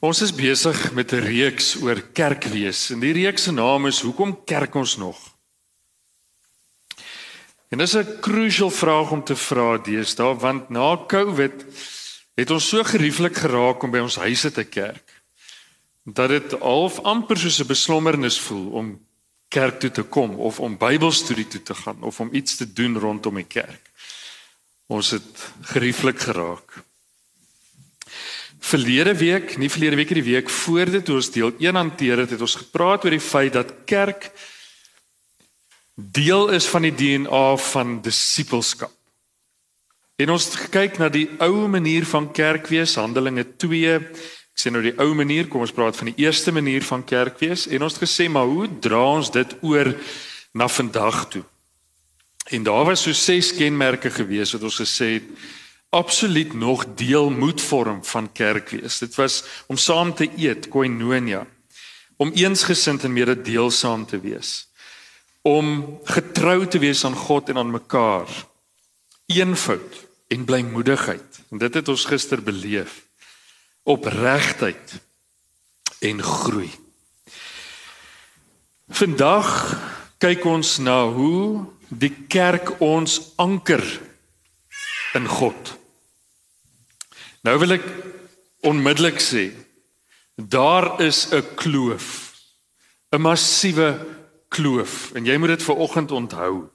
Ons 0.00 0.22
is 0.24 0.32
besig 0.32 0.92
met 0.96 1.12
'n 1.12 1.20
reeks 1.20 1.76
oor 1.76 2.00
kerkwees 2.16 2.90
en 2.90 3.00
die 3.00 3.12
reeks 3.12 3.42
se 3.42 3.52
naam 3.52 3.86
is 3.86 4.00
Hoekom 4.00 4.44
kerk 4.44 4.74
ons 4.74 4.96
nog? 4.96 5.18
En 7.68 7.78
dis 7.78 7.96
'n 7.96 8.20
crucial 8.20 8.70
vraag 8.70 9.10
om 9.10 9.24
te 9.24 9.36
vra 9.36 9.76
deesdae 9.78 10.34
want 10.34 10.70
na 10.70 10.96
Covid 11.06 11.64
het 12.34 12.50
ons 12.50 12.68
so 12.68 12.82
gerieflik 12.82 13.36
geraak 13.36 13.82
om 13.82 13.90
by 13.90 13.98
ons 13.98 14.16
huise 14.16 14.50
te 14.50 14.64
kerk 14.64 15.22
dat 16.04 16.28
dit 16.28 16.52
half 16.60 16.98
amper 17.04 17.36
soos 17.36 17.60
'n 17.60 17.66
beslommernis 17.66 18.40
voel 18.40 18.70
om 18.70 19.06
kerk 19.48 19.80
toe 19.80 19.90
te 19.90 20.02
kom 20.02 20.34
of 20.34 20.60
om 20.60 20.78
Bybelstudie 20.78 21.48
toe 21.48 21.62
te 21.62 21.74
gaan 21.74 22.02
of 22.02 22.20
om 22.20 22.28
iets 22.32 22.56
te 22.56 22.72
doen 22.72 22.98
rondom 22.98 23.34
die 23.34 23.44
kerk. 23.44 23.90
Ons 24.86 25.10
het 25.10 25.52
gerieflik 25.60 26.20
geraak. 26.20 26.89
Verlede 28.60 29.14
week, 29.16 29.56
nie 29.56 29.70
verlede 29.72 29.96
week 29.96 30.10
nie, 30.12 30.20
die 30.22 30.32
week 30.34 30.50
voor 30.52 30.90
dit 30.92 31.04
toe 31.04 31.16
ons 31.16 31.30
deel 31.32 31.52
1 31.58 31.78
hanteer 31.80 32.24
het, 32.24 32.34
het 32.34 32.40
ons 32.44 32.58
gepraat 32.60 33.04
oor 33.04 33.14
die 33.16 33.22
feit 33.22 33.54
dat 33.56 33.72
kerk 33.88 34.30
deel 35.94 36.48
is 36.56 36.68
van 36.68 36.84
die 36.88 36.94
DNA 36.94 37.44
van 37.56 38.00
disippelskap. 38.04 38.92
En 40.20 40.30
ons 40.34 40.44
het 40.44 40.58
gekyk 40.66 40.98
na 41.00 41.08
die 41.08 41.26
ou 41.40 41.66
manier 41.72 42.04
van 42.08 42.28
kerk 42.36 42.68
wees, 42.68 42.98
Handelinge 43.00 43.46
2. 43.56 43.94
Ek 43.96 44.60
sê 44.60 44.72
nou 44.72 44.82
die 44.84 44.96
ou 45.00 45.14
manier, 45.16 45.48
kom 45.48 45.64
ons 45.64 45.72
praat 45.72 45.96
van 45.96 46.10
die 46.10 46.26
eerste 46.26 46.52
manier 46.52 46.84
van 46.84 47.04
kerk 47.04 47.40
wees 47.40 47.64
en 47.70 47.86
ons 47.86 47.96
het 47.96 48.04
gesê 48.04 48.28
maar 48.28 48.48
hoe 48.48 48.68
dra 48.84 49.00
ons 49.16 49.32
dit 49.32 49.54
oor 49.64 49.94
na 50.52 50.68
vandag 50.68 51.22
toe? 51.32 51.44
En 52.52 52.66
daar 52.66 52.84
was 52.84 53.06
so 53.06 53.16
ses 53.16 53.54
kenmerke 53.56 54.10
gewees 54.12 54.52
wat 54.52 54.66
ons 54.68 54.80
gesê 54.82 55.14
het 55.16 55.32
absoluut 55.90 56.52
nog 56.52 56.86
deel 56.94 57.30
moet 57.30 57.60
vorm 57.60 58.04
van 58.04 58.32
kerk 58.32 58.68
wees. 58.68 58.98
Dit 58.98 59.14
was 59.14 59.44
om 59.66 59.76
saam 59.76 60.14
te 60.14 60.30
eet, 60.36 60.68
koinonia, 60.68 61.46
om 62.16 62.30
eensgesind 62.30 63.04
en 63.04 63.12
mededeelsaam 63.12 64.06
te 64.06 64.20
wees, 64.20 64.68
om 65.42 65.98
getrou 66.04 66.66
te 66.66 66.78
wees 66.78 67.04
aan 67.04 67.14
God 67.14 67.48
en 67.48 67.56
aan 67.56 67.70
mekaar. 67.70 68.28
Eenvoud 69.26 70.06
en 70.28 70.44
blymoedigheid. 70.44 71.40
En 71.50 71.58
dit 71.58 71.74
het 71.74 71.88
ons 71.88 72.04
gister 72.04 72.42
beleef. 72.42 73.06
Opregtheid 73.82 75.00
en 75.98 76.22
groei. 76.22 76.70
Vandag 78.90 79.50
kyk 80.18 80.44
ons 80.44 80.78
na 80.78 81.02
hoe 81.08 81.66
die 81.88 82.12
kerk 82.28 82.76
ons 82.82 83.20
anker 83.40 83.82
in 85.14 85.26
God. 85.26 85.79
Nou 87.46 87.56
wil 87.58 87.78
ek 87.78 87.86
onmiddellik 88.68 89.20
sê 89.24 89.50
daar 90.36 91.00
is 91.00 91.28
'n 91.32 91.44
kloof. 91.54 92.36
'n 93.12 93.20
Massiewe 93.20 93.90
kloof 94.48 95.12
en 95.14 95.24
jy 95.24 95.36
moet 95.36 95.48
dit 95.56 95.62
vir 95.62 95.76
oggend 95.76 96.10
onthou. 96.10 96.70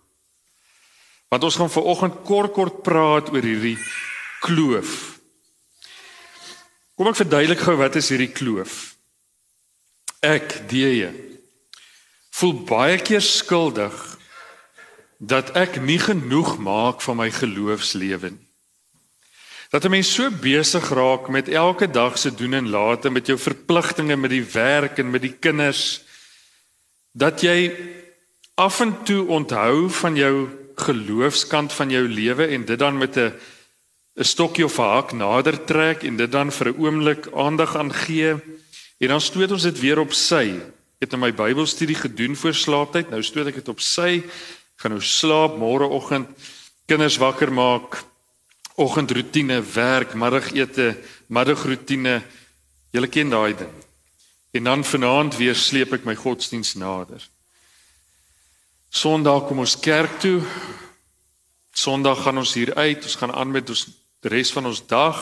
Want 1.30 1.44
ons 1.44 1.56
gaan 1.56 1.70
vir 1.70 1.84
oggend 1.84 2.16
kort 2.24 2.54
kort 2.54 2.82
praat 2.84 3.30
oor 3.30 3.42
hierdie 3.42 3.78
kloof. 4.42 5.20
Kom 6.96 7.08
ek 7.08 7.16
verduidelik 7.16 7.60
gou 7.60 7.76
wat 7.76 7.96
is 7.96 8.10
hierdie 8.10 8.32
kloof? 8.32 8.96
Ek, 10.22 10.68
die 10.70 10.86
voel 12.36 12.54
baie 12.68 12.98
keer 12.98 13.22
skuldig 13.22 13.96
dat 15.20 15.54
ek 15.56 15.82
nie 15.82 16.00
genoeg 16.00 16.58
maak 16.58 17.02
van 17.02 17.18
my 17.18 17.30
geloofslewe 17.32 18.30
nie. 18.32 18.55
Dat 19.76 19.84
'n 19.84 19.90
mens 19.90 20.14
so 20.14 20.32
besig 20.32 20.90
raak 20.90 21.28
met 21.28 21.48
elke 21.48 21.92
dag 21.92 22.18
se 22.18 22.36
doen 22.36 22.54
en 22.54 22.70
late 22.70 23.10
met 23.10 23.28
jou 23.28 23.40
verpligtinge 23.40 24.16
met 24.16 24.30
die 24.30 24.46
werk 24.52 24.98
en 24.98 25.10
met 25.10 25.22
die 25.22 25.36
kinders 25.40 26.02
dat 27.12 27.42
jy 27.42 27.76
af 28.54 28.80
en 28.80 29.04
toe 29.04 29.28
onthou 29.28 29.90
van 29.90 30.16
jou 30.16 30.48
geloofskant 30.76 31.74
van 31.74 31.90
jou 31.90 32.08
lewe 32.08 32.48
en 32.48 32.66
dit 32.66 32.80
dan 32.80 32.98
met 32.98 33.18
'n 33.18 33.34
'n 34.16 34.24
stokkie 34.24 34.66
of 34.66 34.80
'n 34.80 34.82
hak 34.82 35.12
nader 35.12 35.66
trek 35.66 36.04
en 36.04 36.16
dit 36.16 36.32
dan 36.32 36.52
vir 36.52 36.68
'n 36.68 36.80
oomblik 36.80 37.28
aandag 37.34 37.76
aan 37.76 37.94
gee 37.94 38.32
en 38.98 39.08
dan 39.08 39.22
stoot 39.22 39.52
ons 39.52 39.64
dit 39.64 39.80
weer 39.80 40.00
op 40.00 40.14
sy. 40.14 40.56
Ek 40.96 41.00
het 41.00 41.14
in 41.14 41.20
my 41.20 41.34
Bybelstudie 41.34 41.96
gedoen 41.96 42.36
voor 42.36 42.54
slaaptyd, 42.54 43.10
nou 43.10 43.24
stoot 43.24 43.48
ek 43.48 43.56
dit 43.56 43.68
op 43.68 43.80
sy. 43.80 44.24
Gaan 44.76 44.92
nou 44.92 45.02
slaap 45.02 45.58
môreoggend, 45.58 46.28
kinders 46.86 47.18
wakker 47.18 47.52
maak, 47.52 48.04
oggendroetine, 48.76 49.62
werk, 49.62 50.14
middagete, 50.14 50.96
middagroetine. 51.28 52.22
Julle 52.92 53.08
ken 53.08 53.30
daai 53.30 53.56
ding. 53.56 53.74
En 54.56 54.64
dan 54.64 54.84
vanaand 54.84 55.36
weer 55.36 55.56
sleep 55.56 55.94
ek 55.94 56.06
my 56.08 56.16
godsdiens 56.16 56.76
nader. 56.80 57.24
Sondag 58.90 59.48
kom 59.50 59.60
ons 59.60 59.76
kerk 59.80 60.20
toe. 60.24 60.40
Sondag 61.76 62.22
gaan 62.24 62.40
ons 62.40 62.54
hier 62.56 62.72
uit. 62.76 63.04
Ons 63.04 63.18
gaan 63.20 63.34
aan 63.36 63.52
met 63.52 63.70
ons 63.70 63.88
die 64.24 64.32
res 64.32 64.52
van 64.56 64.70
ons 64.72 64.80
dag. 64.88 65.20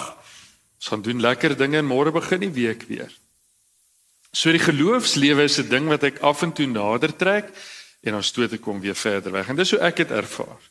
Ons 0.78 0.92
gaan 0.92 1.02
doen 1.02 1.22
lekker 1.22 1.58
dinge 1.58 1.82
en 1.82 1.90
môre 1.90 2.14
begin 2.14 2.46
die 2.46 2.54
week 2.54 2.86
weer. 2.90 3.10
So 4.34 4.54
die 4.54 4.62
geloofslewe 4.62 5.46
is 5.46 5.60
'n 5.60 5.70
ding 5.70 5.88
wat 5.88 6.04
ek 6.04 6.22
af 6.22 6.42
en 6.42 6.54
toe 6.54 6.66
nader 6.66 7.16
trek 7.16 7.50
en 8.02 8.12
dan 8.12 8.24
stoot 8.24 8.54
ek 8.54 8.64
hom 8.66 8.80
weer 8.82 8.96
verder 8.96 9.32
weg. 9.32 9.50
En 9.50 9.56
dis 9.56 9.72
hoe 9.72 9.80
ek 9.80 9.96
dit 9.96 10.12
ervaar. 10.12 10.62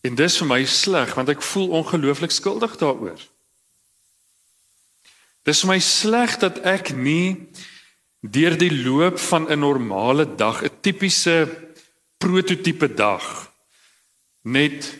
En 0.00 0.14
dis 0.16 0.38
vir 0.40 0.48
my 0.48 0.62
sleg 0.64 1.12
want 1.16 1.28
ek 1.28 1.44
voel 1.44 1.74
ongelooflik 1.80 2.32
skuldig 2.32 2.76
daaroor. 2.80 3.20
Dis 5.44 5.60
vir 5.64 5.72
my 5.74 5.80
sleg 5.84 6.38
dat 6.40 6.60
ek 6.68 6.94
nie 6.96 7.48
deur 8.20 8.56
die 8.60 8.72
loop 8.72 9.18
van 9.18 9.48
'n 9.48 9.60
normale 9.60 10.26
dag, 10.36 10.62
'n 10.62 10.80
tipiese 10.80 11.48
prototipe 12.18 12.88
dag 12.94 13.52
net 14.42 14.98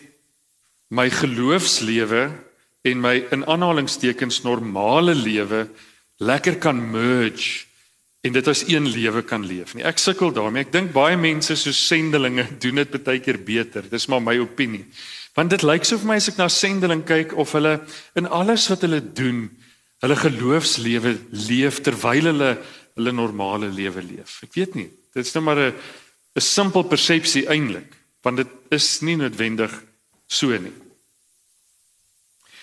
my 0.88 1.10
geloofslewe 1.10 2.30
en 2.82 3.00
my 3.00 3.26
in 3.30 3.44
aanhalingstekens 3.46 4.42
normale 4.42 5.14
lewe 5.14 5.68
lekker 6.16 6.56
kan 6.58 6.90
merge 6.90 7.69
en 8.20 8.34
dit 8.36 8.48
as 8.52 8.64
een 8.68 8.88
lewe 8.88 9.22
kan 9.24 9.44
leef 9.46 9.74
nie. 9.74 9.84
Ek 9.86 10.00
sukkel 10.00 10.32
daarmee. 10.36 10.66
Ek 10.66 10.74
dink 10.74 10.92
baie 10.92 11.16
mense 11.16 11.56
so 11.56 11.72
sendelinge 11.72 12.44
doen 12.62 12.82
dit 12.82 12.98
baie 13.04 13.22
keer 13.24 13.40
beter. 13.44 13.88
Dis 13.88 14.08
maar 14.12 14.22
my 14.24 14.36
opinie. 14.42 14.84
Want 15.36 15.54
dit 15.54 15.64
lyk 15.64 15.86
so 15.86 16.00
vir 16.00 16.10
my 16.10 16.18
as 16.20 16.28
ek 16.32 16.40
na 16.40 16.50
sendeling 16.52 17.04
kyk 17.06 17.32
of 17.38 17.54
hulle 17.56 17.78
in 18.18 18.28
alles 18.28 18.66
wat 18.72 18.84
hulle 18.84 19.00
doen, 19.00 19.46
hulle 20.02 20.16
geloofslewe 20.18 21.14
leef 21.48 21.80
terwyl 21.86 22.32
hulle 22.32 22.52
hulle 22.98 23.12
normale 23.14 23.70
lewe 23.72 24.02
leef. 24.04 24.40
Ek 24.44 24.56
weet 24.58 24.76
nie. 24.76 24.88
Dit 25.14 25.26
is 25.26 25.34
net 25.34 25.44
maar 25.44 25.60
'n 25.70 25.74
'n 26.36 26.40
simpel 26.40 26.84
persepsie 26.84 27.46
eintlik, 27.48 27.96
want 28.22 28.36
dit 28.36 28.48
is 28.70 29.02
nie 29.02 29.16
noodwendig 29.16 29.72
so 30.28 30.46
nie. 30.46 30.72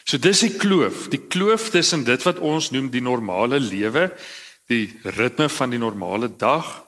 So 0.07 0.17
dis 0.17 0.39
die 0.39 0.55
kloof, 0.55 1.09
die 1.11 1.27
kloof 1.27 1.69
tussen 1.69 2.05
dit 2.07 2.23
wat 2.23 2.39
ons 2.39 2.71
noem 2.71 2.89
die 2.89 3.01
normale 3.03 3.59
lewe 3.59 4.11
die 4.67 4.99
ritme 5.03 5.49
van 5.49 5.71
die 5.71 5.79
normale 5.79 6.29
dag 6.35 6.85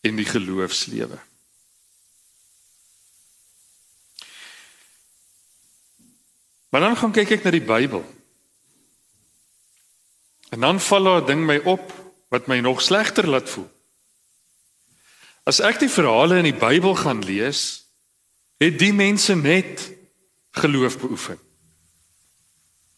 en 0.00 0.16
die 0.16 0.28
geloofslewe. 0.28 1.18
Maar 6.70 6.80
dan 6.80 6.96
gaan 6.96 7.12
kyk 7.12 7.30
ek 7.30 7.44
na 7.44 7.50
die 7.50 7.64
Bybel. 7.64 8.04
En 10.50 10.60
dan 10.60 10.80
val 10.80 11.04
daar 11.04 11.22
'n 11.22 11.26
ding 11.26 11.42
my 11.46 11.58
op 11.64 11.92
wat 12.28 12.46
my 12.46 12.60
nog 12.60 12.82
slegter 12.82 13.26
laat 13.26 13.48
voel. 13.48 13.70
As 15.42 15.60
ek 15.60 15.78
die 15.78 15.88
verhale 15.88 16.36
in 16.36 16.44
die 16.44 16.58
Bybel 16.58 16.94
gaan 16.94 17.24
lees, 17.24 17.86
het 18.58 18.78
die 18.78 18.92
mense 18.92 19.34
net 19.34 19.90
geloof 20.50 20.98
beoefen. 20.98 21.38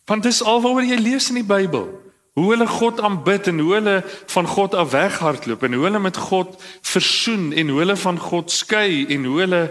Want 0.05 0.23
dis 0.23 0.43
alwaaroor 0.43 0.85
jy 0.85 0.99
lees 0.99 1.29
in 1.29 1.35
die 1.35 1.45
Bybel 1.45 2.02
hoe 2.33 2.51
hulle 2.51 2.67
God 2.67 3.01
aanbid 3.01 3.47
en 3.47 3.59
hoe 3.59 3.75
hulle 3.75 3.97
van 4.33 4.47
God 4.47 4.75
af 4.75 4.91
weghardloop 4.91 5.63
en 5.63 5.73
hoe 5.77 5.85
hulle 5.85 6.01
met 6.01 6.17
God 6.17 6.57
versoen 6.81 7.53
en 7.53 7.69
hoe 7.69 7.79
hulle 7.79 7.97
van 7.97 8.19
God 8.19 8.51
skei 8.51 9.05
en 9.07 9.25
hoe 9.25 9.39
hulle 9.45 9.63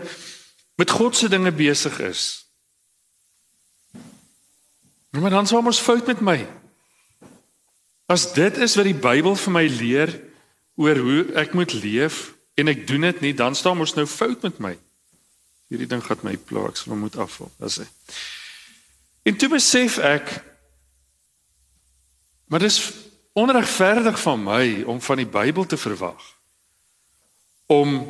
met 0.77 0.91
God 0.91 1.17
se 1.17 1.29
dinge 1.29 1.51
besig 1.51 1.99
is. 1.99 2.25
Nou 5.11 5.23
maar 5.23 5.33
dan 5.33 5.47
sou 5.47 5.65
ons 5.65 5.81
fout 5.81 6.05
met 6.07 6.21
my. 6.21 6.37
As 8.05 8.29
dit 8.33 8.57
is 8.57 8.75
wat 8.77 8.87
die 8.87 8.97
Bybel 8.97 9.35
vir 9.35 9.53
my 9.55 9.65
leer 9.71 10.13
oor 10.79 11.01
hoe 11.01 11.25
ek 11.41 11.57
moet 11.57 11.73
leef 11.73 12.31
en 12.59 12.69
ek 12.69 12.85
doen 12.87 13.07
dit 13.09 13.25
nie, 13.25 13.33
dan 13.33 13.55
staan 13.55 13.79
ons 13.81 13.95
nou 13.97 14.05
fout 14.05 14.43
met 14.45 14.61
my. 14.61 14.75
Hierdie 15.71 15.87
ding 15.89 16.03
gaan 16.03 16.21
my 16.27 16.35
plaag, 16.37 16.77
so 16.77 16.95
moet 16.95 17.15
afval, 17.17 17.49
as 17.63 17.79
hy. 17.81 17.87
En 19.23 19.37
toe 19.39 19.49
besef 19.53 19.97
ek 20.03 20.33
Maar 22.51 22.59
dis 22.59 22.91
onregverdig 23.33 24.19
van 24.19 24.43
my 24.43 24.83
om 24.83 24.99
van 25.01 25.21
die 25.21 25.29
Bybel 25.29 25.65
te 25.65 25.77
verwag 25.79 26.19
om 27.71 28.01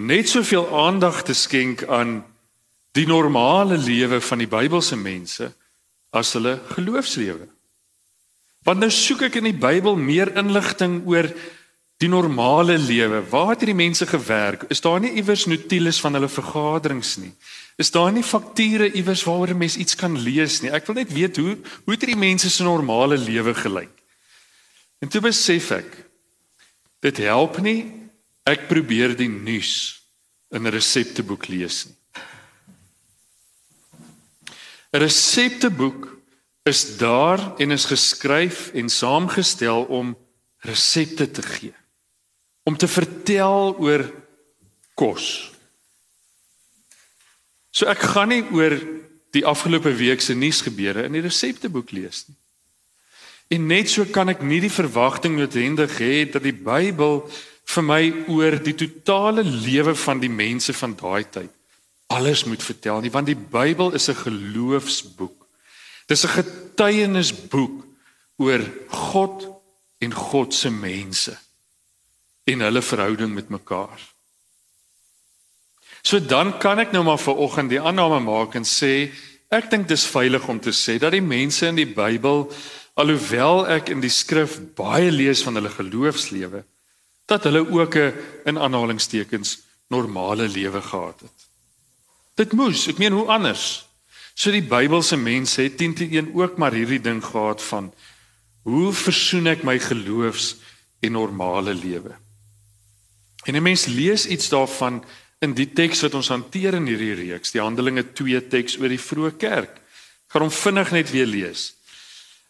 net 0.00 0.28
soveel 0.28 0.64
aandag 0.72 1.18
te 1.22 1.34
skenk 1.36 1.82
aan 1.84 2.22
die 2.96 3.04
normale 3.06 3.76
lewe 3.76 4.20
van 4.24 4.40
die 4.40 4.48
Bybelse 4.48 4.96
mense 4.96 5.50
as 6.16 6.32
hulle 6.32 6.54
geloofslewe. 6.72 7.44
Want 8.64 8.80
nou 8.80 8.88
soek 8.90 9.26
ek 9.28 9.36
in 9.42 9.50
die 9.50 9.60
Bybel 9.60 10.00
meer 10.00 10.32
inligting 10.40 11.02
oor 11.04 11.28
die 12.00 12.08
normale 12.08 12.78
lewe. 12.80 13.20
Waar 13.28 13.52
het 13.52 13.66
hierdie 13.66 13.76
mense 13.76 14.08
gewerk? 14.08 14.64
Is 14.72 14.80
daar 14.80 15.00
nie 15.04 15.12
iewers 15.20 15.44
notules 15.44 16.00
van 16.00 16.16
hulle 16.16 16.32
vergaderings 16.32 17.18
nie? 17.20 17.34
Is 17.76 17.90
daar 17.92 18.12
nie 18.12 18.24
fakture 18.24 18.88
iewers 18.92 19.24
waaroor 19.24 19.52
'n 19.52 19.58
mens 19.58 19.76
iets 19.76 19.94
kan 19.94 20.18
lees 20.18 20.60
nie? 20.60 20.70
Ek 20.70 20.86
wil 20.86 20.94
net 20.96 21.12
weet 21.12 21.36
hoe 21.36 21.56
hoe 21.84 21.92
het 21.92 22.00
hierdie 22.00 22.16
mense 22.16 22.50
se 22.50 22.62
normale 22.62 23.18
lewe 23.18 23.54
gelyk? 23.54 23.92
En 25.00 25.08
toe 25.08 25.20
besef 25.20 25.70
ek 25.70 26.06
dit 27.00 27.16
help 27.16 27.58
nie 27.58 27.92
ek 28.44 28.68
probeer 28.68 29.16
die 29.16 29.28
nuus 29.28 30.00
in 30.50 30.66
'n 30.66 30.72
resepteboek 30.72 31.48
lees 31.48 31.86
nie. 31.86 31.96
'n 34.92 35.00
Resepteboek 35.00 36.16
is 36.64 36.96
daar 36.96 37.58
en 37.58 37.70
is 37.70 37.84
geskryf 37.84 38.70
en 38.74 38.88
saamgestel 38.88 39.84
om 39.84 40.16
resepte 40.64 41.30
te 41.30 41.42
gee 41.42 41.74
om 42.66 42.76
te 42.76 42.88
vertel 42.90 43.76
oor 43.78 44.02
kos. 44.98 45.55
So 47.76 47.88
ek 47.92 48.06
gaan 48.14 48.32
nie 48.32 48.44
oor 48.56 48.78
die 49.36 49.44
afgelope 49.44 49.92
week 49.98 50.22
se 50.24 50.36
nuusgebeure 50.38 51.04
in 51.04 51.18
die 51.18 51.24
resepteboek 51.24 51.92
lees 51.92 52.24
nie. 52.30 52.38
En 53.56 53.66
net 53.68 53.90
so 53.92 54.06
kan 54.10 54.32
ek 54.32 54.40
nie 54.42 54.62
die 54.64 54.72
verwagting 54.72 55.36
noodwendig 55.36 55.98
hê 56.00 56.24
dat 56.24 56.42
die 56.42 56.56
Bybel 56.56 57.20
vir 57.74 57.84
my 57.84 58.00
oor 58.32 58.56
die 58.62 58.74
totale 58.78 59.44
lewe 59.44 59.94
van 59.94 60.22
die 60.22 60.32
mense 60.32 60.72
van 60.74 60.96
daai 60.98 61.28
tyd 61.28 61.52
alles 62.06 62.44
moet 62.44 62.62
vertel 62.62 63.00
nie, 63.00 63.10
want 63.10 63.26
die 63.26 63.36
Bybel 63.36 63.92
is 63.94 64.08
'n 64.08 64.14
geloofsboek. 64.14 65.46
Dis 66.06 66.24
'n 66.24 66.28
getuienisboek 66.28 67.84
oor 68.36 68.62
God 68.88 69.48
en 69.98 70.12
God 70.12 70.54
se 70.54 70.70
mense 70.70 71.38
en 72.44 72.60
hulle 72.60 72.82
verhouding 72.82 73.34
met 73.34 73.48
mekaar. 73.48 74.00
So 76.06 76.20
dan 76.22 76.52
kan 76.62 76.78
ek 76.78 76.92
nou 76.94 77.02
maar 77.02 77.18
vir 77.18 77.40
oggend 77.42 77.72
die 77.72 77.82
aanname 77.82 78.20
maak 78.22 78.54
en 78.54 78.66
sê 78.68 79.10
ek 79.50 79.72
dink 79.72 79.88
dis 79.90 80.04
veilig 80.06 80.44
om 80.46 80.60
te 80.62 80.70
sê 80.70 81.00
dat 81.02 81.10
die 81.16 81.24
mense 81.24 81.66
in 81.66 81.80
die 81.80 81.88
Bybel 81.88 82.44
alhoewel 82.94 83.64
ek 83.74 83.90
in 83.90 84.04
die 84.04 84.12
skrif 84.14 84.54
baie 84.78 85.10
lees 85.10 85.42
van 85.42 85.58
hulle 85.58 85.72
geloofslewe 85.74 86.62
dat 87.26 87.48
hulle 87.50 87.64
ook 87.66 87.98
'n 87.98 88.14
in 88.46 88.58
aanhalingstekens 88.58 89.58
normale 89.90 90.46
lewe 90.48 90.82
gehad 90.82 91.20
het. 91.26 91.38
Dit 92.36 92.52
moes, 92.52 92.86
ek 92.86 92.98
meen 92.98 93.12
hoe 93.12 93.26
anders? 93.26 93.86
So 94.34 94.50
die 94.50 94.62
Bybelse 94.62 95.16
mense 95.16 95.62
het 95.62 95.76
teen 95.76 95.94
teen 95.94 96.30
ook 96.34 96.56
maar 96.56 96.72
hierdie 96.72 97.02
ding 97.02 97.24
gehad 97.24 97.62
van 97.62 97.92
hoe 98.62 98.92
versoen 98.92 99.46
ek 99.46 99.64
my 99.64 99.78
geloofs 99.78 100.56
en 101.00 101.12
normale 101.12 101.74
lewe? 101.74 102.14
En 103.44 103.56
'n 103.56 103.62
mens 103.62 103.86
lees 103.86 104.26
iets 104.26 104.48
daarvan 104.48 105.02
in 105.44 105.54
die 105.56 105.68
teks 105.68 106.00
wat 106.06 106.14
ons 106.16 106.30
hanteer 106.32 106.78
in 106.78 106.86
hierdie 106.88 107.14
reeks, 107.18 107.52
die 107.52 107.60
Handelinge 107.60 108.06
2 108.16 108.46
teks 108.52 108.78
oor 108.80 108.92
die 108.92 109.00
vroeë 109.00 109.34
kerk. 109.40 109.74
Ek 109.76 110.34
gaan 110.34 110.46
hom 110.46 110.54
vinnig 110.54 110.92
net 110.94 111.12
weer 111.12 111.28
lees. 111.28 111.72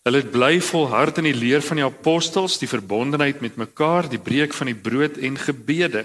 Hulle 0.06 0.22
het 0.22 0.30
bly 0.30 0.60
volhard 0.62 1.18
in 1.18 1.26
die 1.26 1.34
leer 1.34 1.64
van 1.66 1.80
die 1.80 1.86
apostels, 1.86 2.60
die 2.62 2.70
verbondenheid 2.70 3.40
met 3.42 3.56
mekaar, 3.58 4.06
die 4.06 4.22
breek 4.22 4.54
van 4.54 4.70
die 4.70 4.78
brood 4.78 5.18
en 5.18 5.34
gebede. 5.34 6.04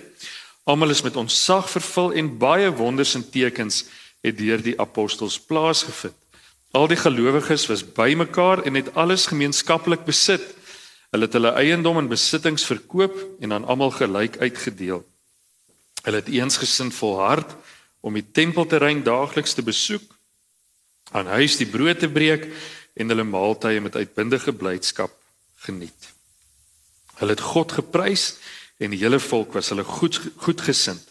Almal 0.66 0.96
is 0.96 1.04
met 1.06 1.20
ontzag 1.22 1.70
vervul 1.70 2.16
en 2.18 2.32
baie 2.42 2.72
wonders 2.74 3.14
en 3.20 3.28
tekens 3.30 3.84
het 4.26 4.40
deur 4.40 4.62
die 4.66 4.74
apostels 4.82 5.38
plaasgevind. 5.38 6.18
Al 6.74 6.88
die 6.88 6.98
gelowiges 6.98 7.68
was 7.70 7.86
bymekaar 7.86 8.64
en 8.66 8.80
het 8.80 8.90
alles 8.96 9.28
gemeenskaplik 9.30 10.06
besit. 10.08 10.44
Hulle 11.12 11.28
het 11.28 11.38
hulle 11.38 11.54
eiendom 11.60 12.00
en 12.02 12.10
besittings 12.10 12.66
verkoop 12.66 13.18
en 13.44 13.54
aan 13.54 13.68
almal 13.70 13.92
gelyk 13.94 14.40
uitgedeel. 14.40 15.04
Hulle 16.02 16.22
het 16.22 16.32
eensgesind 16.32 16.96
volhard 16.98 17.56
om 18.02 18.18
die 18.18 18.26
tempelterrein 18.26 19.04
daagliks 19.06 19.54
te 19.54 19.64
besoek, 19.64 20.06
aan 21.12 21.28
huis 21.38 21.58
die 21.60 21.68
brood 21.70 22.00
te 22.00 22.10
breek 22.10 22.48
en 22.94 23.12
hulle 23.12 23.28
maaltye 23.28 23.82
met 23.84 23.96
uitbundige 23.96 24.54
blydskap 24.54 25.14
geniet. 25.66 26.10
Hulle 27.20 27.36
het 27.36 27.46
God 27.54 27.72
geprys 27.78 28.36
en 28.82 28.94
die 28.94 29.02
hele 29.04 29.20
volk 29.22 29.54
was 29.54 29.70
hulle 29.70 29.86
goed 29.86 30.18
goedgesind 30.42 31.06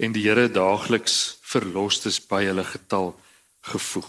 en 0.00 0.14
die 0.14 0.22
Here 0.24 0.48
daagliks 0.48 1.36
verlosters 1.44 2.20
by 2.30 2.44
hulle 2.46 2.64
getal 2.64 3.12
gevoeg. 3.72 4.08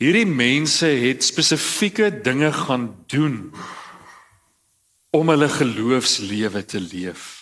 Hierdie 0.00 0.26
mense 0.26 0.88
het 0.88 1.24
spesifieke 1.24 2.08
dinge 2.24 2.52
gaan 2.52 2.88
doen 3.12 3.52
om 5.12 5.28
hulle 5.28 5.48
geloofslewe 5.48 6.64
te 6.64 6.80
leef. 6.80 7.39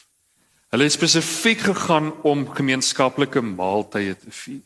Hulle 0.69 0.85
het 0.85 0.93
spesifiek 0.93 1.63
gegaan 1.65 2.13
om 2.23 2.49
gemeenskaplike 2.53 3.41
maaltye 3.41 4.17
te 4.17 4.31
vier. 4.31 4.65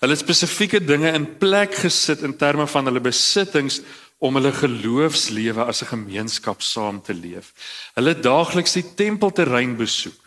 Hulle 0.00 0.16
het 0.16 0.22
spesifieke 0.22 0.80
dinge 0.84 1.12
in 1.12 1.26
plek 1.38 1.74
gesit 1.74 2.22
in 2.24 2.36
terme 2.36 2.66
van 2.66 2.88
hulle 2.88 3.00
besittings 3.04 3.80
om 4.22 4.38
hulle 4.38 4.52
geloofslewe 4.52 5.64
as 5.64 5.82
'n 5.82 5.92
gemeenskap 5.92 6.62
saam 6.62 7.02
te 7.02 7.14
leef. 7.14 7.52
Hulle 7.94 8.14
daagliks 8.14 8.72
die 8.72 8.94
tempelterrein 8.94 9.76
besoek. 9.76 10.20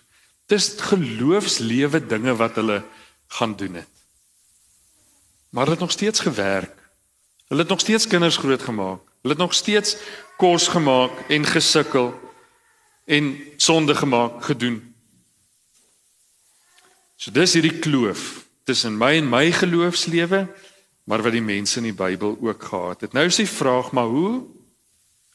Dis 0.48 0.76
geloofslewe 0.78 2.06
dinge 2.08 2.36
wat 2.36 2.56
hulle 2.56 2.84
gaan 3.28 3.56
doen 3.56 3.74
het. 3.74 3.94
Maar 5.50 5.66
dit 5.66 5.74
het 5.74 5.80
nog 5.80 5.92
steeds 5.92 6.20
gewerk. 6.20 6.76
Hulle 7.48 7.62
het 7.62 7.70
nog 7.70 7.80
steeds 7.80 8.08
kinders 8.08 8.38
grootgemaak. 8.38 9.00
Hulle 9.22 9.34
het 9.34 9.38
nog 9.38 9.54
steeds 9.54 9.96
kos 10.38 10.68
gemaak 10.68 11.12
en 11.30 11.46
gesukkel 11.46 12.20
en 13.06 13.38
sonde 13.58 13.96
gemaak 13.96 14.44
gedoen. 14.44 14.95
So 17.18 17.32
dis 17.32 17.56
hierdie 17.58 17.80
kloof 17.80 18.46
tussen 18.66 18.98
my 18.98 19.14
en 19.20 19.30
my 19.30 19.50
geloofslewe, 19.54 20.46
maar 21.06 21.22
wat 21.22 21.36
die 21.36 21.44
mense 21.46 21.78
in 21.80 21.90
die 21.92 21.98
Bybel 21.98 22.38
ook 22.42 22.64
gehad 22.64 23.06
het. 23.06 23.14
Nou 23.14 23.28
is 23.30 23.40
die 23.40 23.50
vraag 23.50 23.92
maar 23.92 24.10
hoe 24.12 24.44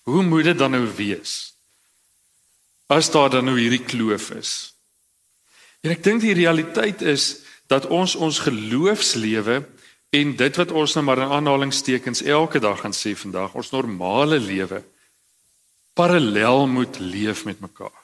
hoe 0.08 0.22
moet 0.26 0.44
dit 0.44 0.58
dan 0.58 0.72
nou 0.74 0.86
wees? 0.96 1.54
As 2.90 3.10
daar 3.12 3.30
dan 3.30 3.44
nou 3.46 3.58
hierdie 3.60 3.84
kloof 3.84 4.30
is. 4.34 4.72
En 5.84 5.92
ek 5.94 6.02
dink 6.02 6.24
die 6.24 6.34
realiteit 6.34 7.04
is 7.06 7.44
dat 7.70 7.86
ons 7.86 8.16
ons 8.18 8.40
geloofslewe 8.42 9.60
En 10.10 10.32
dit 10.36 10.56
wat 10.58 10.72
ons 10.74 10.92
nou 10.96 11.04
maar 11.06 11.20
in 11.22 11.32
aanhalingstekens 11.36 12.22
elke 12.26 12.58
dag 12.58 12.80
gaan 12.82 12.94
sê 12.94 13.14
vandag, 13.14 13.54
ons 13.54 13.70
normale 13.70 14.40
lewe 14.42 14.82
parallel 15.94 16.66
moet 16.66 16.98
leef 16.98 17.44
met 17.44 17.60
mekaar. 17.60 17.99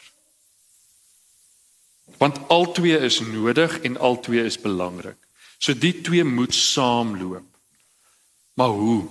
Want 2.19 2.39
albei 2.49 2.97
is 2.97 3.21
nodig 3.21 3.81
en 3.81 3.99
albei 3.99 4.45
is 4.45 4.61
belangrik. 4.61 5.19
So 5.59 5.75
die 5.75 6.01
twee 6.01 6.25
moet 6.25 6.55
saamloop. 6.55 7.47
Maar 8.55 8.69
hoe? 8.69 9.05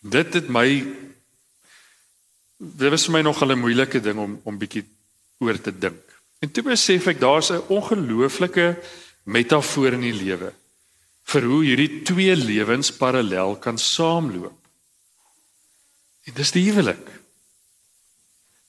Dit 0.00 0.34
het 0.34 0.48
my 0.48 0.68
dit 2.58 2.90
was 2.90 3.04
vir 3.06 3.12
my 3.12 3.22
nog 3.22 3.42
'n 3.42 3.58
moeilike 3.58 4.00
ding 4.00 4.18
om 4.18 4.40
om 4.44 4.58
bietjie 4.58 4.84
oor 5.38 5.60
te 5.60 5.78
dink. 5.78 6.02
En 6.38 6.50
toe 6.50 6.62
besef 6.62 7.06
ek 7.06 7.20
daar's 7.20 7.50
'n 7.50 7.66
ongelooflike 7.68 8.78
metafoor 9.22 9.92
in 9.92 10.00
die 10.00 10.12
lewe 10.12 10.52
vir 11.28 11.42
hoe 11.42 11.64
hierdie 11.64 12.02
twee 12.02 12.36
lewens 12.36 12.92
parallel 12.92 13.56
kan 13.56 13.78
saamloop. 13.78 14.56
En 16.24 16.32
dis 16.34 16.50
die 16.50 16.64
huwelik. 16.70 17.17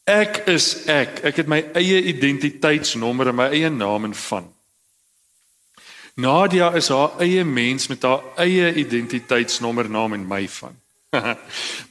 Ek 0.09 0.41
is 0.49 0.87
ek. 0.89 1.19
Ek 1.29 1.43
het 1.43 1.49
my 1.49 1.59
eie 1.77 1.99
identiteitsnommer 2.09 3.29
en 3.29 3.37
my 3.37 3.49
eie 3.53 3.69
naam 3.69 4.07
en 4.09 4.15
van. 4.17 4.47
Nadia 6.19 6.71
is 6.75 6.89
haar 6.91 7.19
eie 7.21 7.43
mens 7.45 7.87
met 7.91 8.03
haar 8.03 8.23
eie 8.41 8.73
identiteitsnommer, 8.81 9.89
naam 9.89 10.17
en 10.17 10.25
my 10.27 10.47
van. 10.59 10.73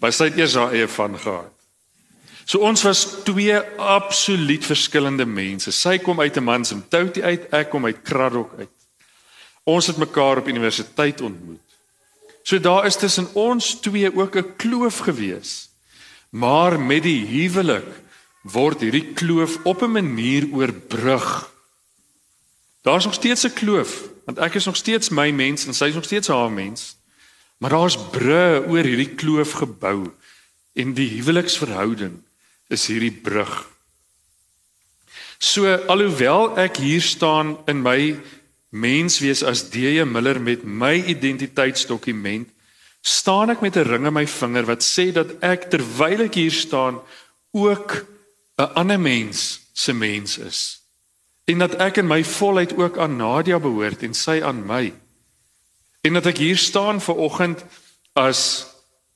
Maar 0.00 0.12
sy 0.14 0.28
het 0.30 0.40
eers 0.40 0.56
haar 0.58 0.74
eie 0.74 0.88
van 0.90 1.14
gehad. 1.18 1.54
So 2.48 2.64
ons 2.64 2.82
was 2.86 3.04
twee 3.28 3.56
absoluut 3.76 4.64
verskillende 4.64 5.26
mense. 5.28 5.72
Sy 5.72 5.98
kom 6.00 6.20
uit 6.20 6.36
'n 6.36 6.44
mans 6.44 6.72
en 6.72 6.82
toutie 6.88 7.22
uit, 7.24 7.46
ek 7.52 7.70
kom 7.70 7.84
uit 7.84 8.02
Kraddock 8.02 8.52
uit. 8.58 8.74
Ons 9.64 9.86
het 9.86 9.96
mekaar 9.96 10.40
op 10.40 10.48
universiteit 10.48 11.20
ontmoet. 11.20 11.60
So 12.42 12.58
daar 12.58 12.86
is 12.86 12.96
tussen 12.96 13.28
ons 13.34 13.80
twee 13.80 14.08
ook 14.16 14.36
'n 14.36 14.56
kloof 14.56 14.98
gewees. 14.98 15.68
Maar 16.30 16.80
met 16.80 17.02
die 17.02 17.26
huwelik 17.26 18.07
word 18.52 18.80
hierdie 18.80 19.12
kloof 19.12 19.58
op 19.64 19.82
'n 19.82 19.92
manier 19.92 20.48
oorbrug. 20.52 21.50
Daar's 22.82 23.04
nog 23.04 23.14
steeds 23.14 23.44
'n 23.44 23.52
kloof, 23.52 24.08
want 24.24 24.38
ek 24.38 24.54
is 24.54 24.64
nog 24.64 24.76
steeds 24.76 25.08
my 25.08 25.30
mens 25.30 25.66
en 25.66 25.74
sy 25.74 25.84
is 25.84 25.94
nog 25.94 26.04
steeds 26.04 26.28
haar 26.28 26.50
mens. 26.50 26.96
Maar 27.58 27.70
daar's 27.70 27.98
bru 28.10 28.64
oor 28.68 28.84
hierdie 28.84 29.14
kloof 29.14 29.52
gebou 29.52 30.10
en 30.72 30.94
die 30.94 31.08
huweliksverhouding 31.08 32.22
is 32.68 32.86
hierdie 32.86 33.12
brug. 33.12 33.68
So 35.38 35.66
alhoewel 35.86 36.58
ek 36.58 36.76
hier 36.76 37.02
staan 37.02 37.58
in 37.66 37.82
my 37.82 38.20
mens 38.68 39.18
wees 39.18 39.42
as 39.42 39.68
D.J. 39.70 40.04
Miller 40.04 40.40
met 40.40 40.64
my 40.64 40.98
identiteitsdokument 41.06 42.48
staan 43.00 43.50
ek 43.50 43.60
met 43.60 43.76
'n 43.76 43.86
ring 43.86 44.06
in 44.06 44.12
my 44.12 44.26
vinger 44.26 44.66
wat 44.66 44.82
sê 44.82 45.12
dat 45.12 45.38
ek 45.40 45.70
terwyl 45.70 46.26
ek 46.26 46.34
hier 46.34 46.52
staan 46.52 47.00
ook 47.50 48.04
'n 48.58 48.74
ander 48.74 49.00
mens 49.00 49.60
se 49.72 49.92
mens 49.92 50.38
is 50.38 50.80
en 51.44 51.58
dat 51.58 51.74
ek 51.74 51.96
in 51.96 52.06
my 52.06 52.24
volheid 52.24 52.76
ook 52.76 52.98
aan 52.98 53.16
Nadia 53.16 53.58
behoort 53.58 54.02
en 54.02 54.14
sy 54.14 54.40
aan 54.42 54.66
my 54.66 54.92
en 56.00 56.12
dat 56.12 56.26
ek 56.26 56.38
hier 56.38 56.58
staan 56.58 57.00
ver 57.00 57.14
oggend 57.14 57.64
as 58.12 58.66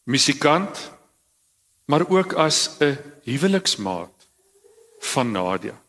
musikant 0.04 0.90
maar 1.84 2.08
ook 2.08 2.32
as 2.32 2.70
'n 2.78 2.98
huweliksmaat 3.24 4.26
van 5.00 5.30
Nadia. 5.30 5.80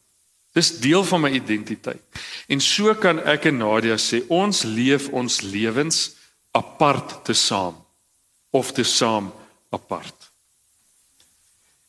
Dis 0.52 0.80
deel 0.80 1.04
van 1.04 1.22
my 1.22 1.30
identiteit. 1.30 2.02
En 2.48 2.62
so 2.62 2.94
kan 2.96 3.20
ek 3.24 3.46
en 3.46 3.58
Nadia 3.58 3.98
sê 3.98 4.22
ons 4.28 4.64
leef 4.64 5.08
ons 5.10 5.42
lewens 5.42 6.16
apart 6.52 7.26
te 7.26 7.34
saam 7.34 7.86
of 8.50 8.72
te 8.72 8.84
saam 8.84 9.34
apart. 9.70 10.32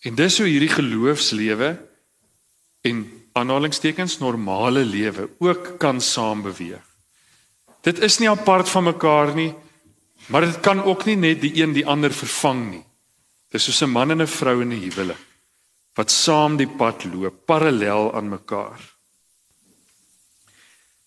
En 0.04 0.14
dis 0.14 0.38
hoe 0.38 0.48
hierdie 0.48 0.72
geloofslewe 0.72 1.74
en 2.84 3.04
aanhalingstekens 3.32 4.18
normale 4.20 4.84
lewe 4.84 5.30
ook 5.42 5.78
kan 5.80 6.00
saam 6.00 6.42
beweeg. 6.44 6.82
Dit 7.84 8.00
is 8.04 8.18
nie 8.20 8.28
apart 8.30 8.68
van 8.68 8.84
mekaar 8.84 9.34
nie, 9.36 9.52
maar 10.28 10.44
dit 10.44 10.60
kan 10.64 10.82
ook 10.84 11.04
nie 11.08 11.16
net 11.16 11.40
die 11.40 11.52
een 11.60 11.72
die 11.76 11.86
ander 11.86 12.12
vervang 12.12 12.62
nie. 12.70 12.84
Dis 13.52 13.64
soos 13.64 13.82
'n 13.82 13.92
man 13.92 14.10
en 14.10 14.22
'n 14.22 14.26
vrou 14.26 14.60
in 14.62 14.72
'n 14.72 14.80
huwelik 14.80 15.22
wat 15.94 16.10
saam 16.10 16.56
die 16.58 16.66
pad 16.66 17.04
loop, 17.04 17.46
parallel 17.46 18.14
aan 18.14 18.28
mekaar. 18.28 18.80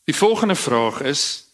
Die 0.08 0.16
volgende 0.16 0.56
vraag 0.56 1.01
is 1.01 1.51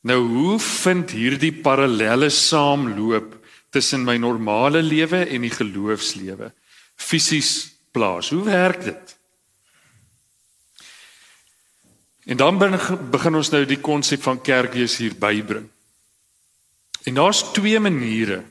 nou 0.00 0.20
hoe 0.28 0.58
vind 0.60 1.10
hierdie 1.10 1.52
parallelle 1.52 2.28
saamloop 2.30 3.38
tussen 3.70 4.04
my 4.04 4.18
normale 4.20 4.82
lewe 4.82 5.24
en 5.24 5.40
die 5.40 5.50
geloofslewe 5.50 6.52
fisies 6.96 7.74
plaas? 7.90 8.30
Hoe 8.30 8.44
werk 8.44 8.84
dit? 8.84 9.16
En 12.24 12.36
dan 12.36 12.58
begin 13.10 13.34
ons 13.34 13.50
nou 13.50 13.64
die 13.68 13.80
konsep 13.80 14.22
van 14.22 14.40
kerkwees 14.40 14.96
hier 14.96 15.16
bybring. 15.18 15.68
En 17.04 17.14
daar's 17.14 17.42
twee 17.52 17.80
maniere 17.80 18.44